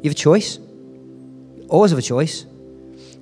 You 0.03 0.09
have 0.09 0.17
a 0.17 0.19
choice. 0.19 0.57
You 0.57 1.65
always 1.69 1.91
have 1.91 1.97
a 1.97 2.01
choice. 2.01 2.45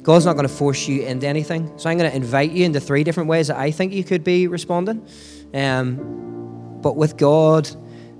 God's 0.01 0.25
not 0.25 0.33
going 0.33 0.47
to 0.47 0.53
force 0.53 0.87
you 0.87 1.03
into 1.03 1.27
anything. 1.27 1.77
So 1.77 1.91
I'm 1.91 1.99
going 1.99 2.09
to 2.09 2.15
invite 2.15 2.49
you 2.49 2.65
into 2.65 2.79
three 2.79 3.03
different 3.03 3.29
ways 3.29 3.49
that 3.49 3.57
I 3.57 3.69
think 3.69 3.93
you 3.93 4.03
could 4.03 4.23
be 4.23 4.47
responding. 4.47 5.05
Um, 5.53 6.79
but 6.81 6.95
with 6.95 7.17
God, 7.17 7.69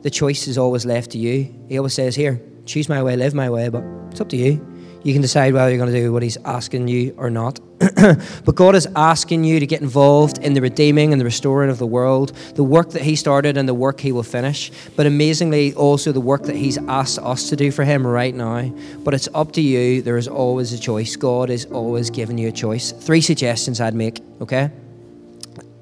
the 0.04 0.12
choice 0.12 0.48
is 0.48 0.60
always 0.60 0.86
left 0.86 1.10
to 1.14 1.18
you. 1.18 1.52
He 1.68 1.80
always 1.80 1.96
says, 1.96 2.16
Here, 2.16 2.40
choose 2.66 2.88
my 2.88 3.02
way, 3.02 3.16
live 3.16 3.34
my 3.34 3.50
way, 3.50 3.70
but 3.70 3.84
it's 4.12 4.22
up 4.22 4.30
to 4.30 4.38
you. 4.38 4.64
You 5.04 5.14
can 5.14 5.22
decide 5.22 5.54
whether 5.54 5.70
you're 5.70 5.80
going 5.80 5.92
to 5.92 6.00
do 6.00 6.14
what 6.14 6.22
He's 6.22 6.38
asking 6.46 6.88
you 6.88 7.16
or 7.18 7.30
not. 7.30 7.60
but 7.80 8.56
God 8.56 8.76
is 8.76 8.88
asking 8.96 9.44
you 9.44 9.60
to 9.60 9.66
get 9.66 9.82
involved 9.82 10.38
in 10.38 10.54
the 10.54 10.62
redeeming 10.62 11.12
and 11.12 11.20
the 11.20 11.26
restoring 11.26 11.72
of 11.72 11.80
the 11.80 11.88
world, 11.88 12.34
the 12.54 12.64
work 12.64 12.92
that 12.92 13.02
He 13.02 13.16
started 13.16 13.58
and 13.58 13.68
the 13.68 13.74
work 13.74 14.00
He 14.00 14.12
will 14.12 14.22
finish, 14.22 14.72
but 14.96 15.08
amazingly 15.08 15.74
also 15.74 16.12
the 16.12 16.22
work 16.22 16.44
that 16.44 16.56
He's 16.56 16.78
asked 16.78 17.18
us 17.18 17.50
to 17.50 17.56
do 17.56 17.72
for 17.72 17.84
Him 17.84 18.06
right 18.06 18.36
now. 18.36 18.70
But 19.00 19.16
it's 19.16 19.28
up 19.34 19.54
to 19.54 19.62
you. 19.62 20.04
There 20.04 20.18
is 20.18 20.28
always 20.28 20.72
a 20.74 20.78
choice. 20.78 21.16
God 21.16 21.50
is 21.50 21.66
always 21.66 22.12
giving 22.12 22.38
you 22.38 22.50
a 22.50 22.52
choice. 22.52 22.92
Three 22.92 23.22
suggestions 23.22 23.82
I'd 23.82 23.96
make, 23.96 24.20
okay? 24.40 24.70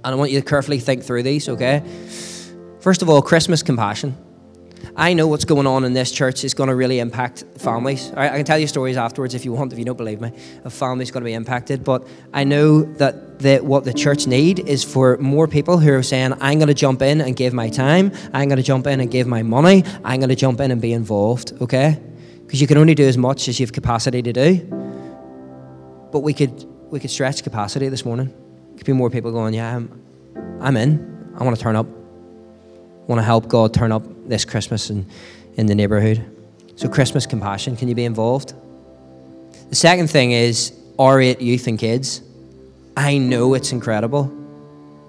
And 0.04 0.16
I 0.16 0.16
want 0.16 0.32
you 0.32 0.40
to 0.40 0.46
carefully 0.46 0.80
think 0.80 1.04
through 1.04 1.24
these, 1.24 1.50
okay? 1.50 1.84
First 2.80 3.02
of 3.02 3.10
all, 3.10 3.22
Christmas 3.22 3.62
compassion. 3.62 4.16
I 4.96 5.14
know 5.14 5.28
what's 5.28 5.46
going 5.46 5.68
on 5.68 5.84
in 5.84 5.94
this 5.94 6.12
church 6.12 6.44
is 6.44 6.54
going 6.54 6.70
to 6.70 6.76
really 6.76 7.00
impact 7.00 7.44
families. 7.58 8.12
I, 8.16 8.30
can 8.30 8.46
tell 8.46 8.60
you 8.60 8.68
stories 8.68 8.98
afterwards 8.98 9.34
if 9.34 9.46
you 9.46 9.54
want, 9.54 9.72
if 9.72 9.80
you 9.80 9.86
don't 9.86 9.98
believe 9.98 10.20
me, 10.20 10.32
of 10.64 10.74
families 10.74 11.12
going 11.12 11.22
to 11.22 11.26
be 11.26 11.34
impacted. 11.34 11.84
But 11.84 12.08
I 12.34 12.44
know 12.44 12.82
that 12.96 13.40
the, 13.40 13.60
what 13.60 13.86
the 13.86 13.94
church 13.94 14.28
need 14.28 14.60
is 14.60 14.84
for 14.84 15.18
more 15.18 15.48
people 15.48 15.78
who 15.78 15.94
are 15.94 16.04
saying, 16.04 16.34
I'm 16.42 16.60
going 16.60 16.68
to 16.68 16.74
jump 16.74 17.02
in 17.02 17.22
and 17.22 17.36
give 17.36 17.54
my 17.54 17.70
time. 17.70 18.12
I'm 18.34 18.50
going 18.50 18.58
to 18.58 18.64
jump 18.64 18.88
in 18.88 19.00
and 19.00 19.10
give 19.10 19.28
my 19.28 19.44
money. 19.44 19.84
I'm 20.04 20.20
going 20.20 20.30
to 20.30 20.36
jump 20.36 20.60
in 20.60 20.72
and 20.72 20.82
be 20.82 20.94
involved, 20.94 21.54
okay? 21.62 22.00
Because 22.42 22.60
you 22.60 22.68
can 22.68 22.78
only 22.78 22.96
do 22.96 23.08
as 23.08 23.18
much 23.18 23.48
as 23.48 23.60
you 23.60 23.66
have 23.66 23.74
capacity 23.74 24.22
to 24.22 24.34
do. 24.34 24.58
But 26.12 26.22
we 26.22 26.34
could, 26.34 26.66
we 26.92 27.00
could 27.00 27.12
stretch 27.12 27.44
capacity 27.44 27.90
this 27.90 28.04
morning. 28.04 28.34
Could 28.76 28.86
be 28.86 28.94
more 28.94 29.10
people 29.10 29.32
going, 29.32 29.54
yeah, 29.54 29.76
I'm, 29.76 30.02
I'm 30.60 30.76
in. 30.76 31.34
I 31.38 31.44
want 31.44 31.56
to 31.56 31.62
turn 31.62 31.76
up. 31.76 31.99
Want 33.10 33.18
to 33.18 33.24
help 33.24 33.48
God 33.48 33.74
turn 33.74 33.92
up 33.92 34.04
this 34.28 34.46
Christmas 34.46 34.92
in, 34.92 35.08
in 35.56 35.66
the 35.66 35.74
neighborhood. 35.74 36.24
So, 36.76 36.88
Christmas 36.88 37.26
compassion, 37.26 37.76
can 37.76 37.88
you 37.88 37.96
be 37.96 38.06
involved? 38.06 38.54
The 39.70 39.76
second 39.76 40.12
thing 40.12 40.32
is 40.32 40.72
R8 41.00 41.42
youth 41.42 41.66
and 41.66 41.80
kids. 41.80 42.22
I 42.96 43.18
know 43.18 43.56
it's 43.56 43.72
incredible. 43.72 44.32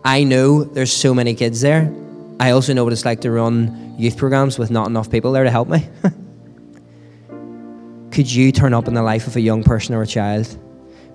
I 0.02 0.24
know 0.24 0.64
there's 0.64 0.90
so 0.90 1.12
many 1.12 1.34
kids 1.34 1.60
there. 1.60 1.94
I 2.40 2.52
also 2.52 2.72
know 2.72 2.84
what 2.84 2.94
it's 2.94 3.04
like 3.04 3.20
to 3.20 3.30
run 3.30 3.96
youth 3.98 4.16
programs 4.16 4.58
with 4.58 4.70
not 4.70 4.88
enough 4.88 5.10
people 5.10 5.32
there 5.32 5.44
to 5.44 5.50
help 5.50 5.68
me. 5.68 5.86
Could 8.12 8.32
you 8.32 8.50
turn 8.50 8.72
up 8.72 8.88
in 8.88 8.94
the 8.94 9.02
life 9.02 9.26
of 9.26 9.36
a 9.36 9.42
young 9.42 9.62
person 9.62 9.94
or 9.94 10.00
a 10.00 10.06
child? 10.06 10.56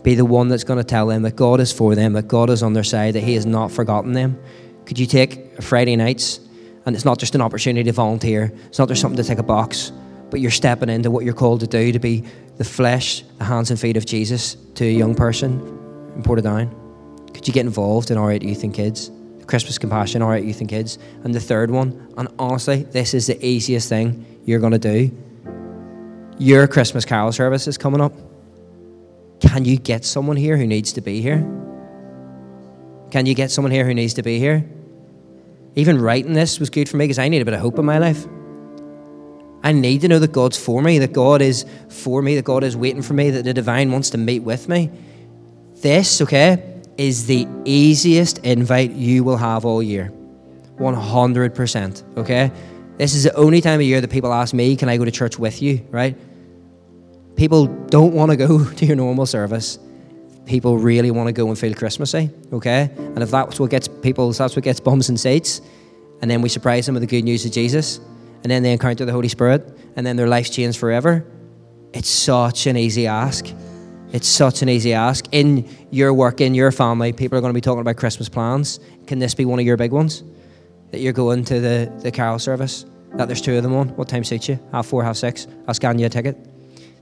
Be 0.03 0.13
the 0.13 0.23
one 0.23 0.49
that's 0.49 0.63
going 0.63 0.77
to 0.77 0.83
tell 0.83 1.07
them 1.07 1.23
that 1.23 1.35
God 1.35 1.59
is 1.59 1.71
for 1.71 1.95
them, 1.95 2.13
that 2.13 2.27
God 2.27 2.51
is 2.51 2.61
on 2.61 2.73
their 2.73 2.83
side, 2.83 3.15
that 3.15 3.23
He 3.23 3.33
has 3.33 3.47
not 3.47 3.71
forgotten 3.71 4.13
them. 4.13 4.39
Could 4.85 4.99
you 4.99 5.07
take 5.07 5.63
Friday 5.63 5.95
nights 5.95 6.41
and 6.85 6.95
it's 6.95 7.05
not 7.05 7.19
just 7.19 7.35
an 7.35 7.41
opportunity 7.41 7.83
to 7.83 7.91
volunteer, 7.91 8.51
it's 8.67 8.79
not 8.79 8.87
just 8.87 9.01
something 9.01 9.17
to 9.17 9.27
take 9.27 9.39
a 9.39 9.43
box, 9.43 9.91
but 10.29 10.39
you're 10.39 10.51
stepping 10.51 10.89
into 10.89 11.11
what 11.11 11.23
you're 11.25 11.33
called 11.33 11.59
to 11.61 11.67
do 11.67 11.91
to 11.91 11.99
be 11.99 12.23
the 12.57 12.63
flesh, 12.63 13.23
the 13.37 13.43
hands 13.43 13.71
and 13.71 13.79
feet 13.79 13.97
of 13.97 14.05
Jesus 14.05 14.55
to 14.75 14.85
a 14.85 14.91
young 14.91 15.15
person 15.15 15.59
in 16.15 16.23
Portadown. 16.23 16.69
Could 17.33 17.47
you 17.47 17.53
get 17.53 17.65
involved 17.65 18.11
in 18.11 18.17
R8 18.17 18.43
Youth 18.43 18.63
and 18.63 18.73
Kids? 18.73 19.11
Christmas 19.45 19.77
Compassion, 19.77 20.21
R8 20.21 20.45
Youth 20.45 20.61
and 20.61 20.69
Kids. 20.69 20.97
And 21.23 21.33
the 21.33 21.39
third 21.39 21.69
one, 21.69 22.13
and 22.17 22.27
honestly, 22.39 22.83
this 22.83 23.13
is 23.13 23.27
the 23.27 23.45
easiest 23.45 23.89
thing 23.89 24.25
you're 24.45 24.59
going 24.59 24.71
to 24.71 24.79
do. 24.79 25.11
Your 26.37 26.67
Christmas 26.67 27.05
carol 27.05 27.31
service 27.31 27.67
is 27.67 27.77
coming 27.77 28.01
up. 28.01 28.13
Can 29.39 29.65
you 29.65 29.77
get 29.77 30.05
someone 30.05 30.37
here 30.37 30.57
who 30.57 30.65
needs 30.65 30.93
to 30.93 31.01
be 31.01 31.21
here? 31.21 31.39
Can 33.11 33.25
you 33.25 33.35
get 33.35 33.51
someone 33.51 33.71
here 33.71 33.85
who 33.85 33.93
needs 33.93 34.15
to 34.15 34.23
be 34.23 34.39
here? 34.39 34.65
Even 35.75 36.01
writing 36.01 36.33
this 36.33 36.59
was 36.59 36.69
good 36.69 36.87
for 36.87 36.97
me 36.97 37.05
because 37.05 37.19
I 37.19 37.27
need 37.27 37.41
a 37.41 37.45
bit 37.45 37.53
of 37.53 37.59
hope 37.59 37.77
in 37.77 37.85
my 37.85 37.97
life. 37.97 38.25
I 39.63 39.71
need 39.71 40.01
to 40.01 40.07
know 40.07 40.19
that 40.19 40.31
God's 40.31 40.57
for 40.57 40.81
me, 40.81 40.99
that 40.99 41.11
God 41.11 41.41
is 41.41 41.65
for 41.89 42.21
me, 42.21 42.35
that 42.35 42.45
God 42.45 42.63
is 42.63 42.77
waiting 42.77 43.01
for 43.01 43.13
me, 43.13 43.31
that 43.31 43.43
the 43.43 43.53
divine 43.53 43.91
wants 43.91 44.11
to 44.11 44.17
meet 44.17 44.39
with 44.39 44.69
me. 44.69 44.91
This, 45.77 46.21
okay, 46.21 46.81
is 46.97 47.25
the 47.25 47.47
easiest 47.65 48.37
invite 48.39 48.91
you 48.91 49.23
will 49.23 49.37
have 49.37 49.65
all 49.65 49.81
year. 49.81 50.11
100%, 50.77 52.17
okay? 52.17 52.51
This 52.97 53.15
is 53.15 53.23
the 53.23 53.33
only 53.35 53.59
time 53.59 53.79
of 53.79 53.85
year 53.85 53.99
that 54.01 54.09
people 54.09 54.31
ask 54.31 54.53
me, 54.53 54.75
Can 54.75 54.87
I 54.87 54.97
go 54.97 55.05
to 55.05 55.11
church 55.11 55.37
with 55.39 55.61
you, 55.61 55.85
right? 55.89 56.15
People 57.35 57.65
don't 57.65 58.13
want 58.13 58.31
to 58.31 58.37
go 58.37 58.63
to 58.75 58.85
your 58.85 58.95
normal 58.95 59.25
service 59.25 59.79
people 60.45 60.77
really 60.77 61.11
want 61.11 61.27
to 61.27 61.33
go 61.33 61.47
and 61.47 61.57
feel 61.57 61.73
Christmassy, 61.73 62.29
okay? 62.53 62.89
And 62.97 63.21
if 63.23 63.31
that's 63.31 63.59
what 63.59 63.69
gets 63.69 63.87
people, 63.87 64.31
that's 64.31 64.55
what 64.55 64.63
gets 64.63 64.79
bums 64.79 65.09
and 65.09 65.19
seats, 65.19 65.61
and 66.21 66.29
then 66.29 66.41
we 66.41 66.49
surprise 66.49 66.85
them 66.85 66.95
with 66.95 67.01
the 67.01 67.07
good 67.07 67.23
news 67.23 67.45
of 67.45 67.51
Jesus, 67.51 67.99
and 68.43 68.51
then 68.51 68.63
they 68.63 68.71
encounter 68.71 69.05
the 69.05 69.11
Holy 69.11 69.27
Spirit, 69.27 69.77
and 69.95 70.05
then 70.05 70.15
their 70.15 70.27
life's 70.27 70.49
changed 70.49 70.77
forever, 70.77 71.25
it's 71.95 72.09
such 72.09 72.67
an 72.67 72.75
easy 72.75 73.07
ask. 73.07 73.47
It's 74.11 74.27
such 74.27 74.61
an 74.61 74.67
easy 74.67 74.93
ask. 74.93 75.25
In 75.31 75.67
your 75.91 76.13
work, 76.13 76.41
in 76.41 76.53
your 76.53 76.71
family, 76.71 77.13
people 77.13 77.37
are 77.37 77.41
going 77.41 77.51
to 77.51 77.57
be 77.57 77.61
talking 77.61 77.79
about 77.79 77.95
Christmas 77.95 78.27
plans. 78.27 78.81
Can 79.07 79.19
this 79.19 79.33
be 79.33 79.45
one 79.45 79.59
of 79.59 79.65
your 79.65 79.77
big 79.77 79.93
ones? 79.93 80.23
That 80.91 80.99
you're 80.99 81.13
going 81.13 81.45
to 81.45 81.59
the, 81.59 81.91
the 82.03 82.11
carol 82.11 82.37
service? 82.37 82.85
That 83.13 83.27
there's 83.27 83.41
two 83.41 83.55
of 83.55 83.63
them 83.63 83.73
on? 83.73 83.89
What 83.95 84.09
time 84.09 84.25
suits 84.25 84.49
you? 84.49 84.59
Half 84.73 84.87
four, 84.87 85.03
half 85.03 85.15
six? 85.15 85.47
I'll 85.67 85.73
scan 85.73 85.97
you 85.97 86.05
a 86.05 86.09
ticket. 86.09 86.37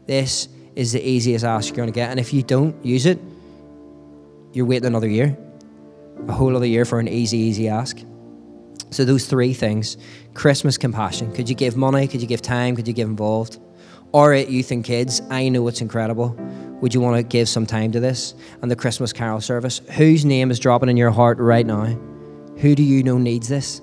This 0.05 0.47
is 0.75 0.91
the 0.91 1.07
easiest 1.07 1.43
ask 1.43 1.69
you're 1.69 1.77
going 1.77 1.91
to 1.91 1.93
get. 1.93 2.11
And 2.11 2.19
if 2.19 2.31
you 2.31 2.43
don't 2.43 2.75
use 2.85 3.07
it, 3.07 3.19
you're 4.53 4.65
waiting 4.65 4.85
another 4.85 5.09
year, 5.09 5.37
a 6.27 6.31
whole 6.31 6.55
other 6.55 6.65
year 6.65 6.85
for 6.85 6.99
an 6.99 7.07
easy, 7.07 7.37
easy 7.37 7.67
ask. 7.67 7.99
So 8.91 9.03
those 9.03 9.25
three 9.25 9.53
things: 9.53 9.97
Christmas 10.33 10.77
compassion. 10.77 11.33
Could 11.33 11.49
you 11.49 11.55
give 11.55 11.75
money? 11.75 12.07
Could 12.07 12.21
you 12.21 12.27
give 12.27 12.41
time? 12.41 12.75
Could 12.75 12.87
you 12.87 12.93
give 12.93 13.07
involved? 13.07 13.59
R8 14.13 14.49
youth 14.49 14.71
and 14.71 14.83
kids. 14.83 15.21
I 15.31 15.49
know 15.49 15.67
it's 15.67 15.81
incredible. 15.81 16.37
Would 16.81 16.93
you 16.93 17.01
want 17.01 17.15
to 17.15 17.23
give 17.23 17.49
some 17.49 17.65
time 17.65 17.91
to 17.93 17.99
this? 17.99 18.35
And 18.61 18.69
the 18.69 18.75
Christmas 18.75 19.11
carol 19.11 19.41
service. 19.41 19.79
Whose 19.97 20.23
name 20.23 20.51
is 20.51 20.59
dropping 20.59 20.89
in 20.89 20.97
your 20.97 21.09
heart 21.09 21.39
right 21.39 21.65
now? 21.65 21.85
Who 22.57 22.75
do 22.75 22.83
you 22.83 23.01
know 23.01 23.17
needs 23.17 23.47
this? 23.47 23.81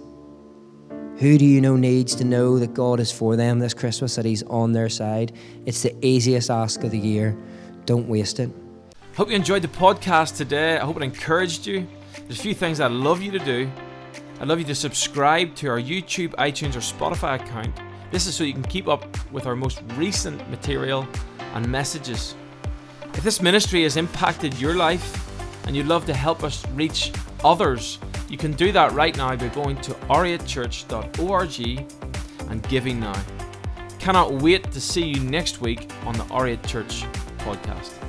Who 1.17 1.37
do 1.37 1.45
you 1.45 1.61
know 1.61 1.77
needs 1.77 2.15
to 2.17 2.25
know 2.25 2.59
that 2.59 2.73
God 2.73 3.01
is 3.01 3.11
for 3.11 3.37
them 3.37 3.59
this 3.59 3.75
Christmas, 3.75 4.15
that 4.15 4.25
He's 4.25 4.43
on 4.45 4.73
their 4.73 4.89
side? 4.89 5.33
It's 5.67 5.83
the 5.83 5.95
easiest 6.05 6.51
ask 6.51 6.85
of 6.85 6.93
the 6.93 6.99
year. 6.99 7.37
Don't 7.85 8.09
waste 8.09 8.39
it. 8.39 8.51
I 9.21 9.23
hope 9.23 9.29
you 9.29 9.37
enjoyed 9.37 9.61
the 9.61 9.69
podcast 9.69 10.39
today. 10.39 10.79
I 10.79 10.87
hope 10.87 10.97
it 10.97 11.03
encouraged 11.03 11.67
you. 11.67 11.87
There's 12.15 12.39
a 12.39 12.43
few 12.43 12.55
things 12.55 12.81
I'd 12.81 12.91
love 12.91 13.21
you 13.21 13.31
to 13.33 13.39
do. 13.39 13.71
I'd 14.41 14.49
love 14.49 14.59
you 14.59 14.65
to 14.65 14.75
subscribe 14.75 15.55
to 15.57 15.69
our 15.69 15.79
YouTube, 15.79 16.31
iTunes, 16.37 16.75
or 16.75 16.79
Spotify 16.79 17.39
account. 17.39 17.79
This 18.11 18.27
is 18.27 18.35
so 18.35 18.45
you 18.45 18.55
can 18.55 18.63
keep 18.63 18.89
up 18.89 19.05
with 19.31 19.45
our 19.45 19.55
most 19.55 19.83
recent 19.97 20.49
material 20.49 21.07
and 21.53 21.69
messages. 21.69 22.35
If 23.13 23.23
this 23.23 23.43
ministry 23.43 23.83
has 23.83 23.99
impacted 23.99 24.59
your 24.59 24.75
life 24.75 25.47
and 25.67 25.77
you'd 25.77 25.87
love 25.87 26.07
to 26.07 26.15
help 26.15 26.43
us 26.43 26.67
reach 26.69 27.13
others, 27.45 27.99
you 28.31 28.39
can 28.39 28.53
do 28.53 28.73
that 28.73 28.93
right 28.93 29.15
now 29.15 29.37
by 29.37 29.49
going 29.49 29.77
to 29.83 29.93
r8church.org 30.09 31.87
and 32.49 32.69
giving 32.71 32.99
now. 32.99 33.23
Cannot 33.99 34.33
wait 34.33 34.73
to 34.73 34.81
see 34.81 35.05
you 35.05 35.21
next 35.21 35.61
week 35.61 35.91
on 36.07 36.15
the 36.15 36.25
R8 36.25 36.67
Church 36.67 37.03
podcast. 37.41 38.00